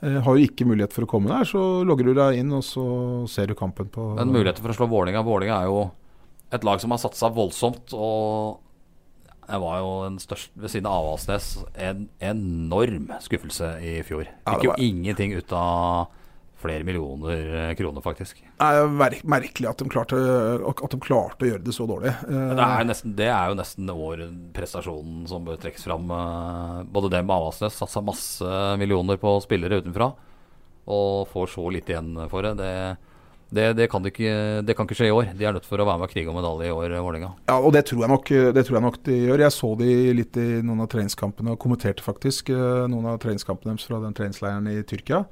[0.00, 2.64] Eh, har du ikke mulighet for å komme der, så logger du deg inn, og
[2.64, 2.86] så
[3.28, 5.90] ser du kampen på Men muligheter for å slå Vålinga Vålinga er jo
[6.50, 7.92] et lag som har satsa voldsomt.
[7.92, 8.64] Og
[9.50, 14.30] jeg var jo den største ved siden av Avaldsnes en enorm skuffelse i fjor.
[14.48, 16.16] Fikk jo ingenting ut av
[16.60, 18.40] flere millioner eh, kroner, faktisk.
[18.44, 18.90] Det er jo
[19.32, 20.20] merkelig at de, klarte,
[20.68, 22.14] at de klarte å gjøre det så dårlig.
[22.28, 24.24] Det er, nesten, det er jo nesten vår
[24.56, 26.10] prestasjon som bør trekkes fram.
[26.14, 30.12] eh, Både dem og Avaldsnes satsa masse millioner på spillere utenfra,
[30.90, 32.56] og får så litt igjen for det.
[32.58, 32.72] Det,
[33.50, 35.32] det, det, kan, det, ikke, det kan ikke skje i år.
[35.34, 37.30] De er nødt for å være med og krige om medalje i år, Vålerenga.
[37.50, 39.42] Ja, og det tror, jeg nok, det tror jeg nok de gjør.
[39.42, 39.88] Jeg så de
[40.20, 44.14] litt i noen av treningskampene og kommenterte faktisk eh, noen av treningskampene deres fra den
[44.18, 45.24] treningsleiren i Tyrkia.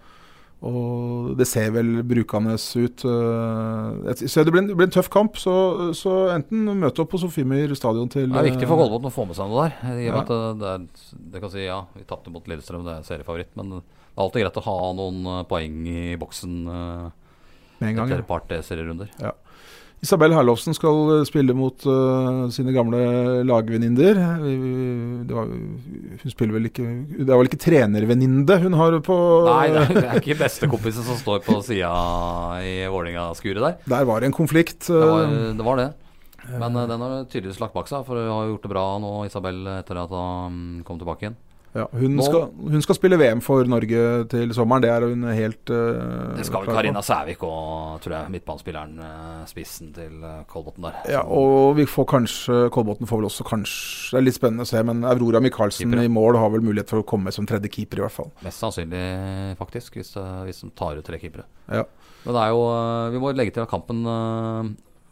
[0.66, 3.04] Og det ser vel brukende ut.
[3.06, 5.36] eh, Så det blir en, det en tøff kamp.
[5.38, 5.54] Så,
[5.94, 9.14] så enten møte opp på Sofiemyr stadion til Det er viktig for eh, Kolbotn å
[9.14, 9.76] få med seg noe der.
[10.02, 10.24] I og med Ja.
[10.24, 13.54] at det, er, det kan si ja, vi tapte mot Lillestrøm, det er seriefavoritt.
[13.60, 18.08] Men det er alltid greit å ha noen eh, poeng i boksen med en gang.
[18.10, 19.14] etter et par serierunder.
[19.98, 23.00] Isabel Herlovsen skal eh, spille mot uh, sine gamle
[23.46, 24.20] lagvenninner.
[24.38, 26.86] Hun spiller vel ikke
[27.18, 29.16] Det er vel ikke trenervenninne hun har på
[29.48, 31.90] Nei, det er, det er ikke bestekompisen som står på sida
[32.62, 33.80] i Vålerenga-skuret der.
[33.90, 34.86] Der var det en konflikt.
[34.86, 35.66] Det var eh, det.
[35.66, 35.90] Var det.
[36.48, 39.12] Men uh, den har tydeligvis lagt bak seg, for hun har gjort det bra nå,
[39.26, 41.38] Isabel, etter at hun kom tilbake igjen.
[41.76, 45.26] Ja, hun, Nå- skal, hun skal spille VM for Norge til sommeren, det er hun
[45.36, 50.40] helt uh, Det skal vel Karina Sævik og tror jeg, midtbanespilleren, uh, spissen til eh,
[50.48, 50.96] Kolbotn der.
[51.12, 54.70] Ja, og vi får kanskje Kolbotn får vel også kanskje Det er litt spennende å
[54.70, 57.70] se, men Aurora Michaelsen Keeper, i mål har vel mulighet for å komme som tredje
[57.72, 58.32] keeper, i hvert fall.
[58.46, 59.04] Mest sannsynlig,
[59.60, 60.14] faktisk, hvis,
[60.48, 61.44] hvis de tar ut tre keepere.
[61.68, 61.84] Ja.
[62.24, 62.62] Men det er jo
[63.14, 64.02] Vi må legge til at kampen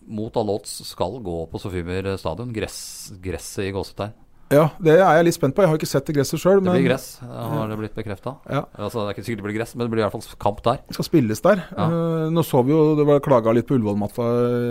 [0.06, 2.52] mot alle odds skal gå på Sofiemyr stadion.
[2.54, 2.78] Gress,
[3.22, 4.14] gresset i gåsetegn.
[4.52, 5.64] Ja, det er jeg litt spent på.
[5.64, 8.36] Jeg har ikke sett det gresset sjøl, Det blir gress, eh, har det blitt bekrefta.
[8.46, 8.62] Ja.
[8.78, 10.62] Altså, det er ikke sikkert det blir gress, men det blir i hvert fall kamp
[10.62, 10.78] der.
[10.86, 11.64] det skal spilles der.
[11.74, 11.86] Ja.
[11.86, 14.26] Eh, nå så vi jo det var klaga litt på Ullevål-matta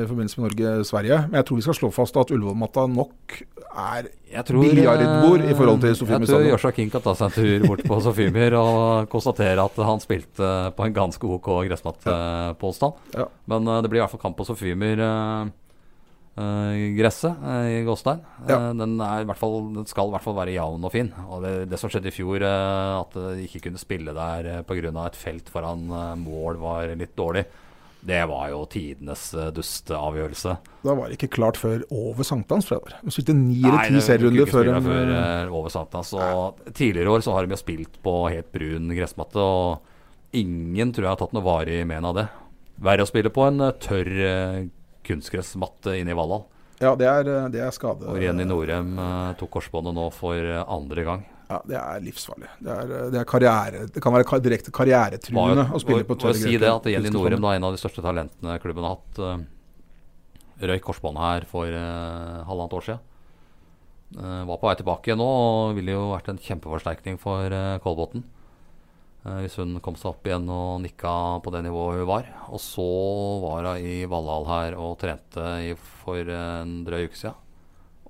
[0.05, 3.35] i forbindelse med Norge-Sverige, men jeg tror vi skal slå fast at Ullevål-matta nok
[3.75, 4.07] er
[4.47, 6.45] tror, Biljardbord i forhold til Sofiemyr stadion.
[6.45, 6.55] Jeg tror.
[6.55, 10.53] Joshua King kan ta seg en tur bort på Sofiemyr og konstatere at han spilte
[10.77, 12.95] på en ganske OK gressmatt eh, på onsdag.
[13.19, 13.27] Ja.
[13.51, 15.03] Men eh, det blir i hvert fall kamp på Sofiemyr.
[16.39, 18.23] Eh, gresset eh, i Gåstein.
[18.47, 18.57] Ja.
[18.57, 21.11] Eh, den, er i hvert fall, den skal i hvert fall være jevn og fin.
[21.25, 24.91] Og det, det som skjedde i fjor, at de ikke kunne spille der uh, pga.
[25.05, 25.87] et felt foran
[26.21, 27.45] mål var litt dårlig,
[28.05, 30.53] det var jo tidenes uh, dusteavgjørelse.
[30.85, 32.85] Da var det ikke klart før over sankthans, tror jeg.
[32.85, 33.01] det var.
[33.01, 36.13] De spilte ni eller ti serierunder før en før eh, over Sankthans.
[36.69, 41.13] Tidligere år så har de jo spilt på helt brun gressmatte, og ingen tror jeg
[41.15, 42.27] har tatt noe varig men av det.
[42.85, 44.11] Verre å spille på en tørr
[45.05, 46.45] kunstgressmatte inne i Valhall.
[46.81, 48.07] Ja, det er, eh, det er skade.
[48.11, 51.23] Og Renny Norheim eh, tok korsbåndet nå for eh, andre gang.
[51.45, 52.49] Ja, det er livsfarlig.
[52.57, 56.57] Det, er, det, er karriere, det kan være direkte karrieretruende å spille på tørre si
[56.57, 59.45] det at Jenny Norem, da, en av de største talentene klubben har hatt,
[60.65, 61.69] røyk korsbåndet her for
[62.49, 63.11] halvannet år siden.
[64.49, 68.23] Var på vei tilbake nå og ville jo vært en kjempeforsterkning for uh, Kolbotn.
[69.25, 71.11] Eh, hvis hun kom seg opp igjen og nikka
[71.41, 72.29] på det nivået hun var.
[72.53, 72.85] Og så
[73.41, 77.41] var hun i Valhall her og trente i, for en drøy uke siden.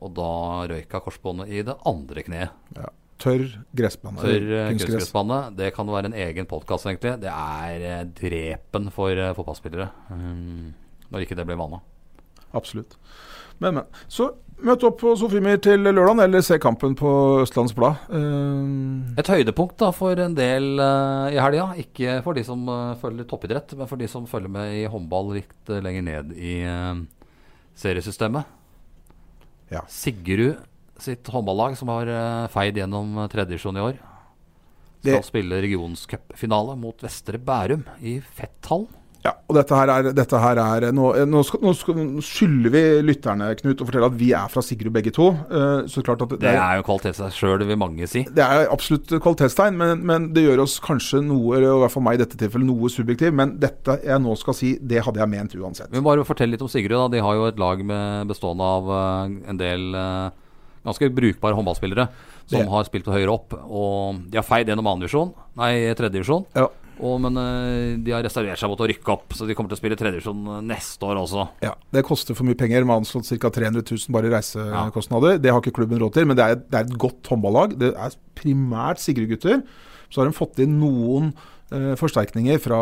[0.03, 0.29] Og da
[0.69, 2.61] røyka korsbåndet i det andre kneet.
[2.75, 2.91] Ja.
[3.15, 4.19] Tørr gressbane.
[4.19, 5.39] Tørr eh, kunstgressbane.
[5.55, 7.15] Det kan være en egen podkast, egentlig.
[7.23, 9.87] Det er eh, drepen for fotballspillere.
[10.11, 10.73] Um,
[11.07, 11.79] når ikke det blir vana.
[12.55, 12.97] Absolutt.
[13.59, 13.85] Men, men.
[14.11, 14.31] Så
[14.65, 17.09] møt opp på Sofiemyr til lørdag, eller se kampen på
[17.43, 17.95] Østlands Blad.
[18.11, 21.69] Uh, Et høydepunkt da for en del uh, i helga.
[21.79, 25.33] Ikke for de som uh, følger toppidrett, men for de som følger med i håndball
[25.37, 27.03] litt eh, lenger ned i eh,
[27.79, 28.47] seriesystemet.
[29.73, 29.81] Ja.
[29.91, 30.59] Sigrud
[31.01, 32.07] sitt håndballag, som har
[32.53, 33.97] feid gjennom tredjevisjon i år,
[35.01, 38.87] skal Det- spille regionscupfinale mot Vestre Bærum i Fetthallen.
[39.25, 42.81] Ja, og dette her er, dette her er Nå, nå, skal, nå skal, skylder vi
[43.07, 45.31] lytterne Knut, å fortelle at vi er fra Sigrud begge to.
[45.49, 48.25] Uh, så klart at det, det er jo kvalitet i seg sjøl, vil mange si.
[48.29, 52.19] Det er absolutt kvalitetstegn, men, men, det gjør oss kanskje noe, i hvert fall meg
[52.19, 53.33] i dette tilfellet, noe subjektiv.
[53.35, 55.89] Men dette jeg nå skal si, det hadde jeg ment uansett.
[55.95, 56.97] Må bare fortelle litt om Sigrud.
[57.05, 57.09] da.
[57.17, 60.29] De har jo et lag med, bestående av uh, en del uh,
[60.85, 62.09] ganske brukbare håndballspillere
[62.45, 62.69] som det.
[62.69, 63.57] har spilt høyere opp.
[63.65, 66.45] Og de har feid gjennom annendivisjon, nei, tredje divisjon.
[66.53, 66.69] Ja.
[67.03, 69.79] Og, men uh, de har reservert seg mot å rykke opp, så de kommer til
[69.79, 71.47] å spille tredjevisjon eh, neste år også.
[71.65, 72.85] Ja, Det koster for mye penger.
[72.87, 73.51] Man har anslått ca.
[73.51, 75.35] 300 000 bare i reisekostnader.
[75.35, 75.41] Ja.
[75.43, 77.75] Det har ikke klubben råd til, men det er, det er et godt håndballag.
[77.81, 79.61] Det er primært Sigrud-gutter.
[80.07, 81.33] Så har de fått inn noen
[81.75, 82.81] eh, forsterkninger fra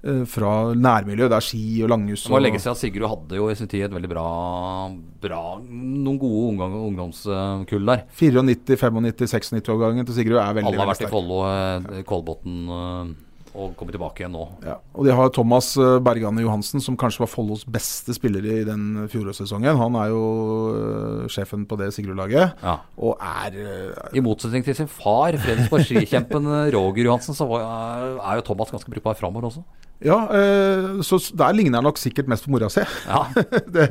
[0.00, 1.28] fra nærmiljøet.
[1.28, 2.22] Det er ski og langhus.
[2.24, 4.22] Det må legge seg at Sigrud hadde jo i sin tid et veldig bra,
[5.20, 8.06] bra Noen gode ungdomskull der.
[8.16, 10.72] 94, 95, 96-årgangen til Sigrud er veldig, sterk.
[10.72, 11.42] Alle har vært i Follo,
[12.08, 12.72] Kolbotn
[13.54, 14.44] og kommer tilbake igjen nå.
[14.66, 18.60] Ja, og de har Thomas eh, Bergane Johansen, som kanskje var Follos beste spiller i
[18.68, 19.80] den fjorårssesongen.
[19.80, 20.22] Han er jo
[20.70, 22.76] uh, sjefen på det Sigrud-laget, ja.
[23.00, 27.66] og er uh, I motsetning til sin far, Fredensborg-skikjempen Roger Johansen, så var,
[28.22, 29.66] er jo Thomas ganske brukbar framover også.
[30.00, 32.80] Ja, eh, så der ligner han nok sikkert mest på mora si.
[33.04, 33.26] Ja.
[33.74, 33.84] det,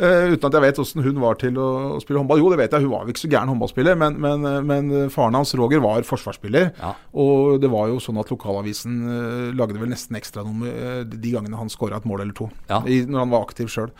[0.00, 2.40] eh, uten at jeg vet åssen hun var til å, spille håndball.
[2.40, 5.36] Jo, det vet jeg, hun var jo ikke så gæren håndballspiller, men, men, men, faren
[5.36, 6.70] hans, Roger, var forsvarsspiller.
[6.80, 6.94] Ja.
[7.12, 11.58] Og det var jo sånn at lokalavisen uh, lagde vel nesten ekstranummer uh, de gangene
[11.58, 12.82] han skåra et mål eller to, ja.
[12.86, 13.94] i, når han var aktiv sjøl.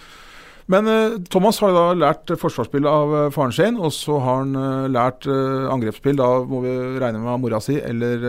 [0.70, 4.54] Men uh, Thomas har da lært forsvarsspill av uh, faren sin, og så har han
[4.54, 8.24] uh, lært angrepsspill, da må vi regne med mora si, eller,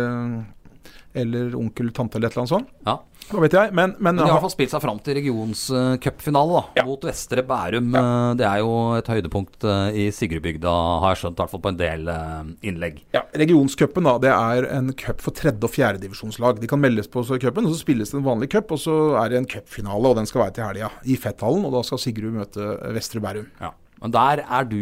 [1.13, 2.75] eller onkel, tante eller et eller annet sånt.
[2.88, 2.97] Ja.
[3.31, 5.15] Hva vet jeg, men, men, men De har i hvert fall spilt seg fram til
[5.17, 6.83] regionscupfinale ja.
[6.87, 7.93] mot Vestre Bærum.
[7.95, 8.01] Ja.
[8.01, 11.63] Eh, det er jo et høydepunkt eh, i Sigrudbygda, har jeg skjønt, i hvert fall
[11.63, 12.41] på en del eh,
[12.71, 12.99] innlegg.
[13.15, 16.59] Ja, Regionscupen er en cup for tredje- og fjerdedivisjonslag.
[16.61, 19.39] De kan meldes på cupen, så spilles det en vanlig cup, og så er det
[19.39, 21.63] en cupfinale, og den skal være til helga i Fetthallen.
[21.67, 23.47] Og da skal Sigrud møte Vestre Bærum.
[23.61, 23.71] Ja.
[24.01, 24.81] Men der, er du,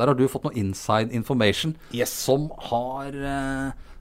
[0.00, 2.14] der har du fått noe inside information yes.
[2.24, 3.12] som har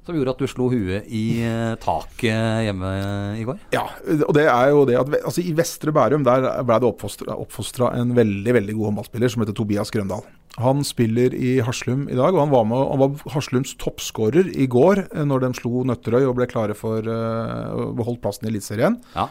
[0.06, 2.92] som gjorde at du slo huet i eh, taket hjemme
[3.38, 3.60] i går?
[3.76, 3.86] Ja,
[4.26, 8.16] og det er jo det at altså, i Vestre Bærum der ble det oppfostra en
[8.18, 10.26] veldig veldig god håndballspiller som heter Tobias Grøndal.
[10.60, 14.68] Han spiller i Haslum i dag, og han var, med, han var Haslums toppskårer i
[14.72, 18.52] går eh, når de slo Nøtterøy og ble klare for uh, å beholde plassen i
[18.52, 18.98] Eliteserien.
[19.16, 19.30] Ja.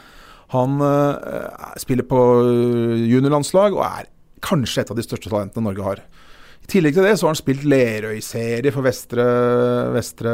[0.55, 2.23] Han uh, spiller på
[2.97, 4.09] juniorlandslag og er
[4.41, 6.03] kanskje et av de største talentene Norge har.
[6.71, 9.25] Tillegg til det så har han spilt Lerøy-serie for Vestre,
[9.91, 10.33] Vestre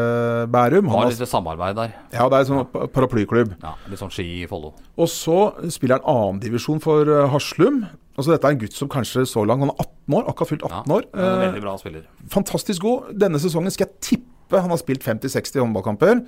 [0.53, 0.90] Bærum.
[0.92, 1.94] Han har litt samarbeid der.
[2.12, 3.55] Ja, det er en sånn paraplyklubb.
[3.62, 4.75] Ja, Litt sånn ski i Follo.
[5.01, 5.38] Og så
[5.72, 7.85] spiller han annendivisjon for eh, Haslum.
[8.16, 10.66] Altså Dette er en gutt som kanskje så langt Han er 18 år, akkurat fylt
[10.66, 11.09] 18 ja, år.
[11.12, 12.05] Ja, veldig bra spiller.
[12.05, 13.09] Eh, fantastisk god.
[13.25, 16.20] Denne sesongen skal jeg tippe han har spilt 50-60 håndballkamper.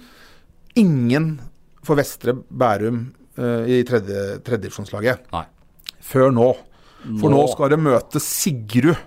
[0.81, 1.29] Ingen
[1.87, 3.05] for Vestre Bærum
[3.39, 5.29] uh, i tredjedivisjonslaget.
[5.31, 6.49] Tredje Før nå.
[7.21, 7.37] For nå.
[7.37, 8.99] nå skal det møte Sigrud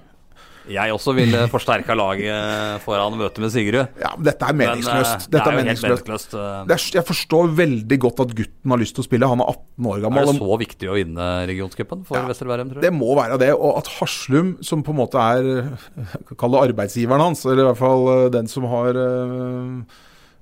[0.74, 4.00] jeg også ville forsterka laget foran møtet med Sigrud.
[4.02, 5.14] Ja, men Dette er meningsløst.
[5.14, 6.08] Men, dette det er, jo meningsløst.
[6.08, 6.36] meningsløst.
[6.38, 9.32] Er, jeg forstår veldig godt at gutten har lyst til å spille.
[9.32, 10.22] Han er 18 år gammel.
[10.24, 12.86] Er det så viktig å vinne regionscupen for ja, Vestre Bærum, tror du?
[12.88, 13.52] Det må være det.
[13.56, 15.72] Og at Haslum, som på en måte er
[16.42, 18.98] Kall det arbeidsgiveren hans, eller i hvert fall den som har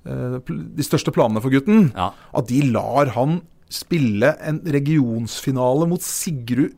[0.00, 2.10] de største planene for gutten, ja.
[2.32, 6.74] at de lar han spille en regionsfinale mot Sigrud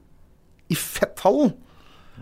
[0.73, 1.55] i Fetthallen.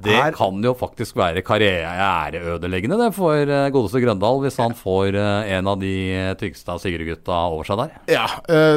[0.04, 5.18] Det er, kan jo faktisk være karriereødeleggende det for uh, godeste Grøndal, hvis han får
[5.18, 5.94] uh, en av de
[6.40, 7.98] tyngste av Sigurd-gutta over seg der.
[8.16, 8.26] Ja,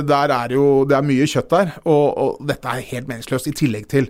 [0.04, 3.50] der er jo det er mye kjøtt der, og, og, dette er helt meningsløst.
[3.50, 4.10] I tillegg til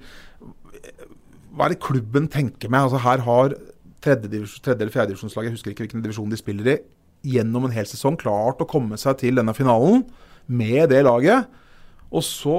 [1.54, 2.88] Hva er det klubben tenker med?
[2.88, 3.56] Altså Her har
[4.04, 6.78] tredje, tredje eller fjerdedivisjonslaget, jeg husker ikke hvilken divisjon de spiller i,
[7.34, 10.04] gjennom en hel sesong klart å komme seg til denne finalen
[10.48, 11.48] med det laget.
[12.12, 12.58] Og så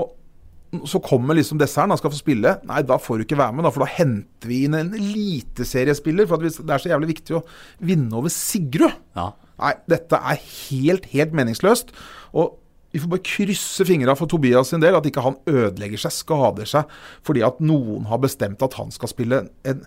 [0.89, 2.57] så kommer liksom desserten, han skal få spille.
[2.69, 6.29] Nei, da får du ikke være med, da, for da henter vi inn en eliteseriespiller.
[6.31, 7.45] For det er så jævlig viktig å
[7.85, 8.99] vinne over Sigrud.
[9.19, 9.31] Ja.
[9.61, 11.95] Nei, dette er helt, helt meningsløst.
[12.35, 12.57] Og
[12.95, 16.69] vi får bare krysse fingra for Tobias sin del, at ikke han ødelegger seg, skader
[16.71, 16.93] seg,
[17.27, 19.87] fordi at noen har bestemt at han skal spille en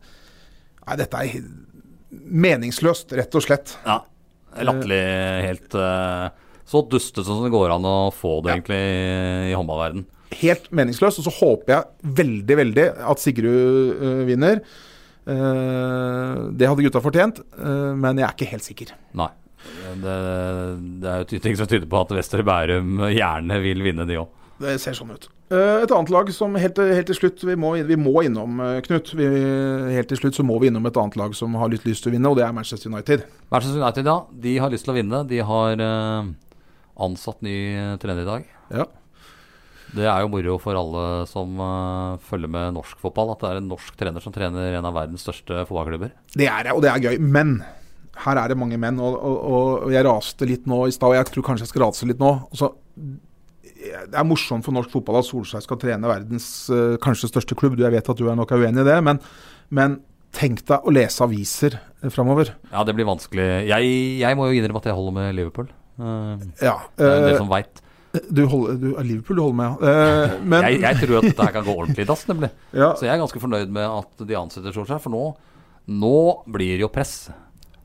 [0.87, 1.47] Nei, dette er
[2.31, 3.73] meningsløst, rett og slett.
[3.83, 3.97] Ja.
[4.63, 4.99] Latterlig
[5.43, 6.29] helt uh,
[6.63, 8.55] Så dustete som det går an å få det, ja.
[8.55, 8.79] egentlig,
[9.51, 10.05] i håndballverden
[10.41, 11.19] helt meningsløs.
[11.19, 14.61] Og så håper jeg veldig, veldig at Sigrud uh, vinner.
[15.27, 18.95] Uh, det hadde gutta fortjent, uh, men jeg er ikke helt sikker.
[19.19, 19.31] Nei.
[19.99, 20.13] Det,
[21.01, 24.29] det er jo ting som tyder på at Wester Bærum gjerne vil vinne, de òg.
[24.61, 25.27] Det ser sånn ut.
[25.53, 29.11] Et annet lag som helt, helt til slutt vi må, vi må innom, Knut.
[29.15, 29.27] Vi,
[29.93, 32.11] helt til slutt så må vi innom et annet lag som har litt lyst til
[32.11, 33.25] å vinne, og det er Manchester United.
[33.53, 34.17] Manchester United, ja.
[34.47, 35.21] De har lyst til å vinne.
[35.29, 35.83] De har
[37.07, 37.57] ansatt ny
[38.01, 38.49] trener i dag.
[38.75, 38.87] Ja.
[39.95, 43.61] Det er jo moro for alle som uh, følger med norsk fotball, at det er
[43.61, 46.11] en norsk trener som trener en av verdens største fotballklubber.
[46.35, 47.21] Det er det, og det er gøy.
[47.23, 47.61] Men
[48.25, 51.17] her er det mange menn, og, og, og jeg raste litt nå i stad, og
[51.19, 52.33] jeg tror kanskje jeg skal rase litt nå.
[52.49, 52.73] Altså,
[53.77, 57.77] det er morsomt for norsk fotball at Solskjær skal trene verdens uh, kanskje største klubb.
[57.79, 59.21] Jeg vet at du er nok er uenig i det, men,
[59.69, 59.99] men
[60.35, 62.51] tenk deg å lese aviser uh, framover.
[62.73, 63.47] Ja, det blir vanskelig.
[63.69, 65.69] Jeg, jeg må jo innrømme at jeg holder med Liverpool.
[65.97, 67.83] Uh, ja, det er en del som veit.
[68.29, 70.37] Du holder, du, Liverpool du holder med, ja.
[70.51, 72.51] Men, jeg, jeg, tror at dette her kan gå ordentlig i dass, nemlig.
[72.81, 72.91] Ja.
[72.97, 75.23] Så jeg er ganske fornøyd med at de ansetter Solskjær, for nå,
[75.87, 76.17] nå
[76.51, 77.29] blir det jo press.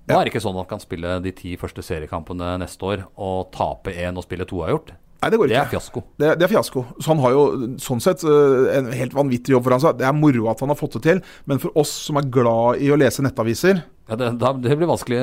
[0.09, 3.07] Nå er det ikke sånn at han kan spille de ti første seriekampene neste år
[3.14, 4.93] og tape én og spille to har gjort.
[5.22, 5.55] Nei, det går ikke.
[5.55, 6.01] Det er fiasko.
[6.18, 6.83] Det, det, er fiasko.
[6.99, 7.43] Så han har jo
[7.83, 10.01] sånn sett en helt vanvittig jobb foran seg.
[10.01, 12.83] Det er moro at han har fått det til, men for oss som er glad
[12.83, 14.33] i å lese nettaviser Ja, Det,
[14.66, 15.20] det blir vanskelig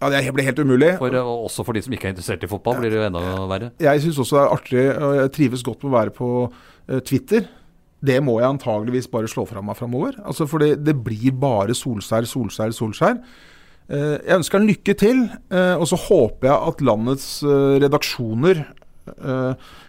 [0.00, 0.94] ja, Det blir helt umulig.
[0.98, 3.70] For, også for de som ikke er interessert i fotball, blir det jo enda verre.
[3.82, 7.00] Jeg syns også det er artig, og jeg trives godt med å være på uh,
[7.04, 7.46] Twitter.
[8.00, 10.16] Det må jeg antageligvis bare slå fra meg framover.
[10.24, 13.20] Altså, for det, det, blir bare Solskjær, Solskjær, Solskjær.
[13.90, 17.32] Uh, jeg ønsker han lykke til, og så håper jeg at landets
[17.82, 18.64] redaksjoner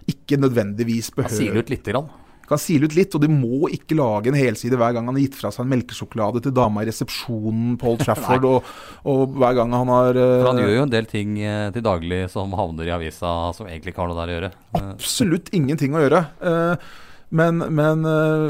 [0.10, 2.08] ikke nødvendigvis behøver Han siler ut lite grann
[2.52, 5.26] kan sile ut litt, og de må ikke lage en helside hver gang han har
[5.26, 8.74] gitt fra seg en melkesjokolade til dama i resepsjonen på Old Trafford, og,
[9.04, 11.86] og, hver gang han har uh, For Han gjør jo en del ting uh, til
[11.86, 14.52] daglig som havner i avisa som egentlig ikke har noe der å gjøre.
[14.82, 16.26] Absolutt ingenting å gjøre.
[16.44, 16.92] Uh,
[17.32, 18.04] men, men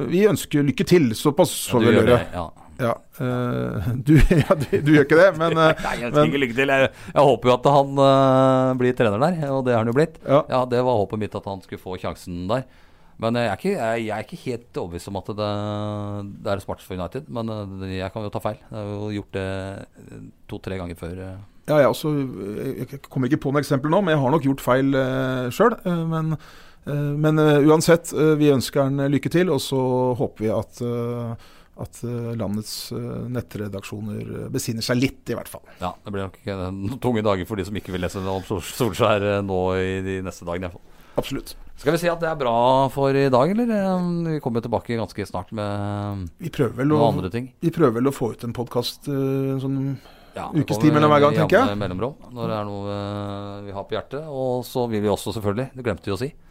[0.09, 1.11] vi ønsker lykke til.
[1.13, 2.17] Såpass får vi gjøre.
[2.33, 2.47] ja.
[2.81, 5.71] Ja, øh, du, ja du, du, gjør ikke det, men Nei,
[6.01, 6.71] jeg, men, lykke til.
[6.73, 9.97] Jeg, jeg, håper jo at han øh, blir trener der, og det har han jo
[9.97, 10.17] blitt.
[10.25, 10.41] Ja.
[10.49, 10.63] ja.
[10.71, 12.65] Det var håpet mitt at han skulle få sjansen der.
[13.21, 15.51] Men jeg er ikke, jeg, jeg er ikke helt overbevist om at det,
[16.41, 17.29] det er smart for United.
[17.29, 18.57] Men eh, jeg kan jo ta feil.
[18.63, 21.21] Jeg har jo gjort det eh, to-tre ganger før.
[21.27, 21.37] Eh.
[21.69, 22.15] Ja, jeg, også,
[22.65, 25.75] jeg kommer ikke på noe eksempel nå, men jeg har nok gjort feil uh, sjøl.
[25.85, 26.33] Men,
[27.21, 28.09] men uansett,
[28.41, 29.79] vi ønsker han lykke til, og så
[30.17, 30.81] håper vi at
[31.81, 32.01] at
[32.37, 32.91] landets
[33.31, 35.63] nettredaksjoner besinner seg litt, i hvert fall.
[35.79, 36.41] Ja, det blir nok
[36.75, 40.49] noen tunge dager for de som ikke vil lese om Solskjær nå i de neste
[40.49, 40.67] dagene.
[40.67, 41.21] i hvert fall.
[41.21, 41.55] Absolutt.
[41.81, 42.53] Skal vi si at det er bra
[42.93, 43.71] for i dag, eller?
[44.27, 47.47] Vi kommer tilbake ganske snart med noen å, andre ting.
[47.57, 49.79] Vi prøver vel å få ut en podkast en sånn
[50.35, 51.79] ja, ukes tid mellom hver gang, tenker jeg.
[51.81, 54.29] Mellomrom, når det er noe uh, vi har på hjertet.
[54.29, 56.50] Og så vil vi også, selvfølgelig, det glemte vi å si, Eh,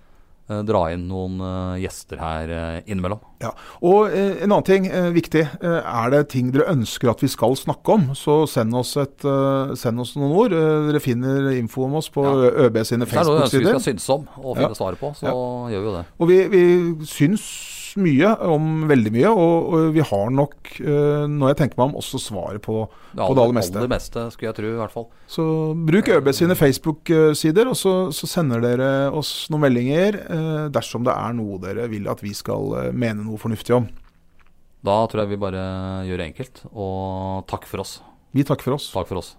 [0.67, 3.23] dra inn noen uh, gjester her uh, innimellom.
[3.41, 3.55] Ja,
[3.87, 5.47] og En annen ting viktig.
[5.65, 9.25] er det ting dere ønsker at vi skal snakke om, så send oss, et,
[9.81, 10.53] send oss noen ord.
[10.53, 12.51] dere finner info om oss på ja.
[12.67, 13.49] ØB sine Facebook-sider.
[13.49, 14.77] Det er noe vi skal synes om og finne ja.
[14.77, 15.35] svaret på, så ja.
[15.73, 16.05] gjør vi jo det.
[16.19, 16.65] Og vi, vi
[17.09, 17.47] syns
[17.99, 21.97] mye om veldig mye, og, og vi har nok, uh, når jeg tenker meg om,
[22.01, 23.81] også svaret på, det, på det aller meste.
[23.81, 25.09] Aller meste, skulle jeg tro, i hvert fall.
[25.31, 25.47] Så
[25.89, 31.17] bruk ØB sine Facebook-sider, og så, så, sender dere oss noen meldinger uh, dersom det
[31.17, 33.91] er noe dere vil at vi skal uh, mene noe fornuftig om.
[34.87, 35.65] Da tror jeg vi bare
[36.09, 37.99] gjør det enkelt, og takk for oss.
[38.37, 38.93] Vi takker for oss.
[38.95, 39.35] Takk for oss.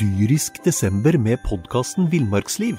[0.00, 2.78] Dyrisk desember med podkasten Villmarksliv.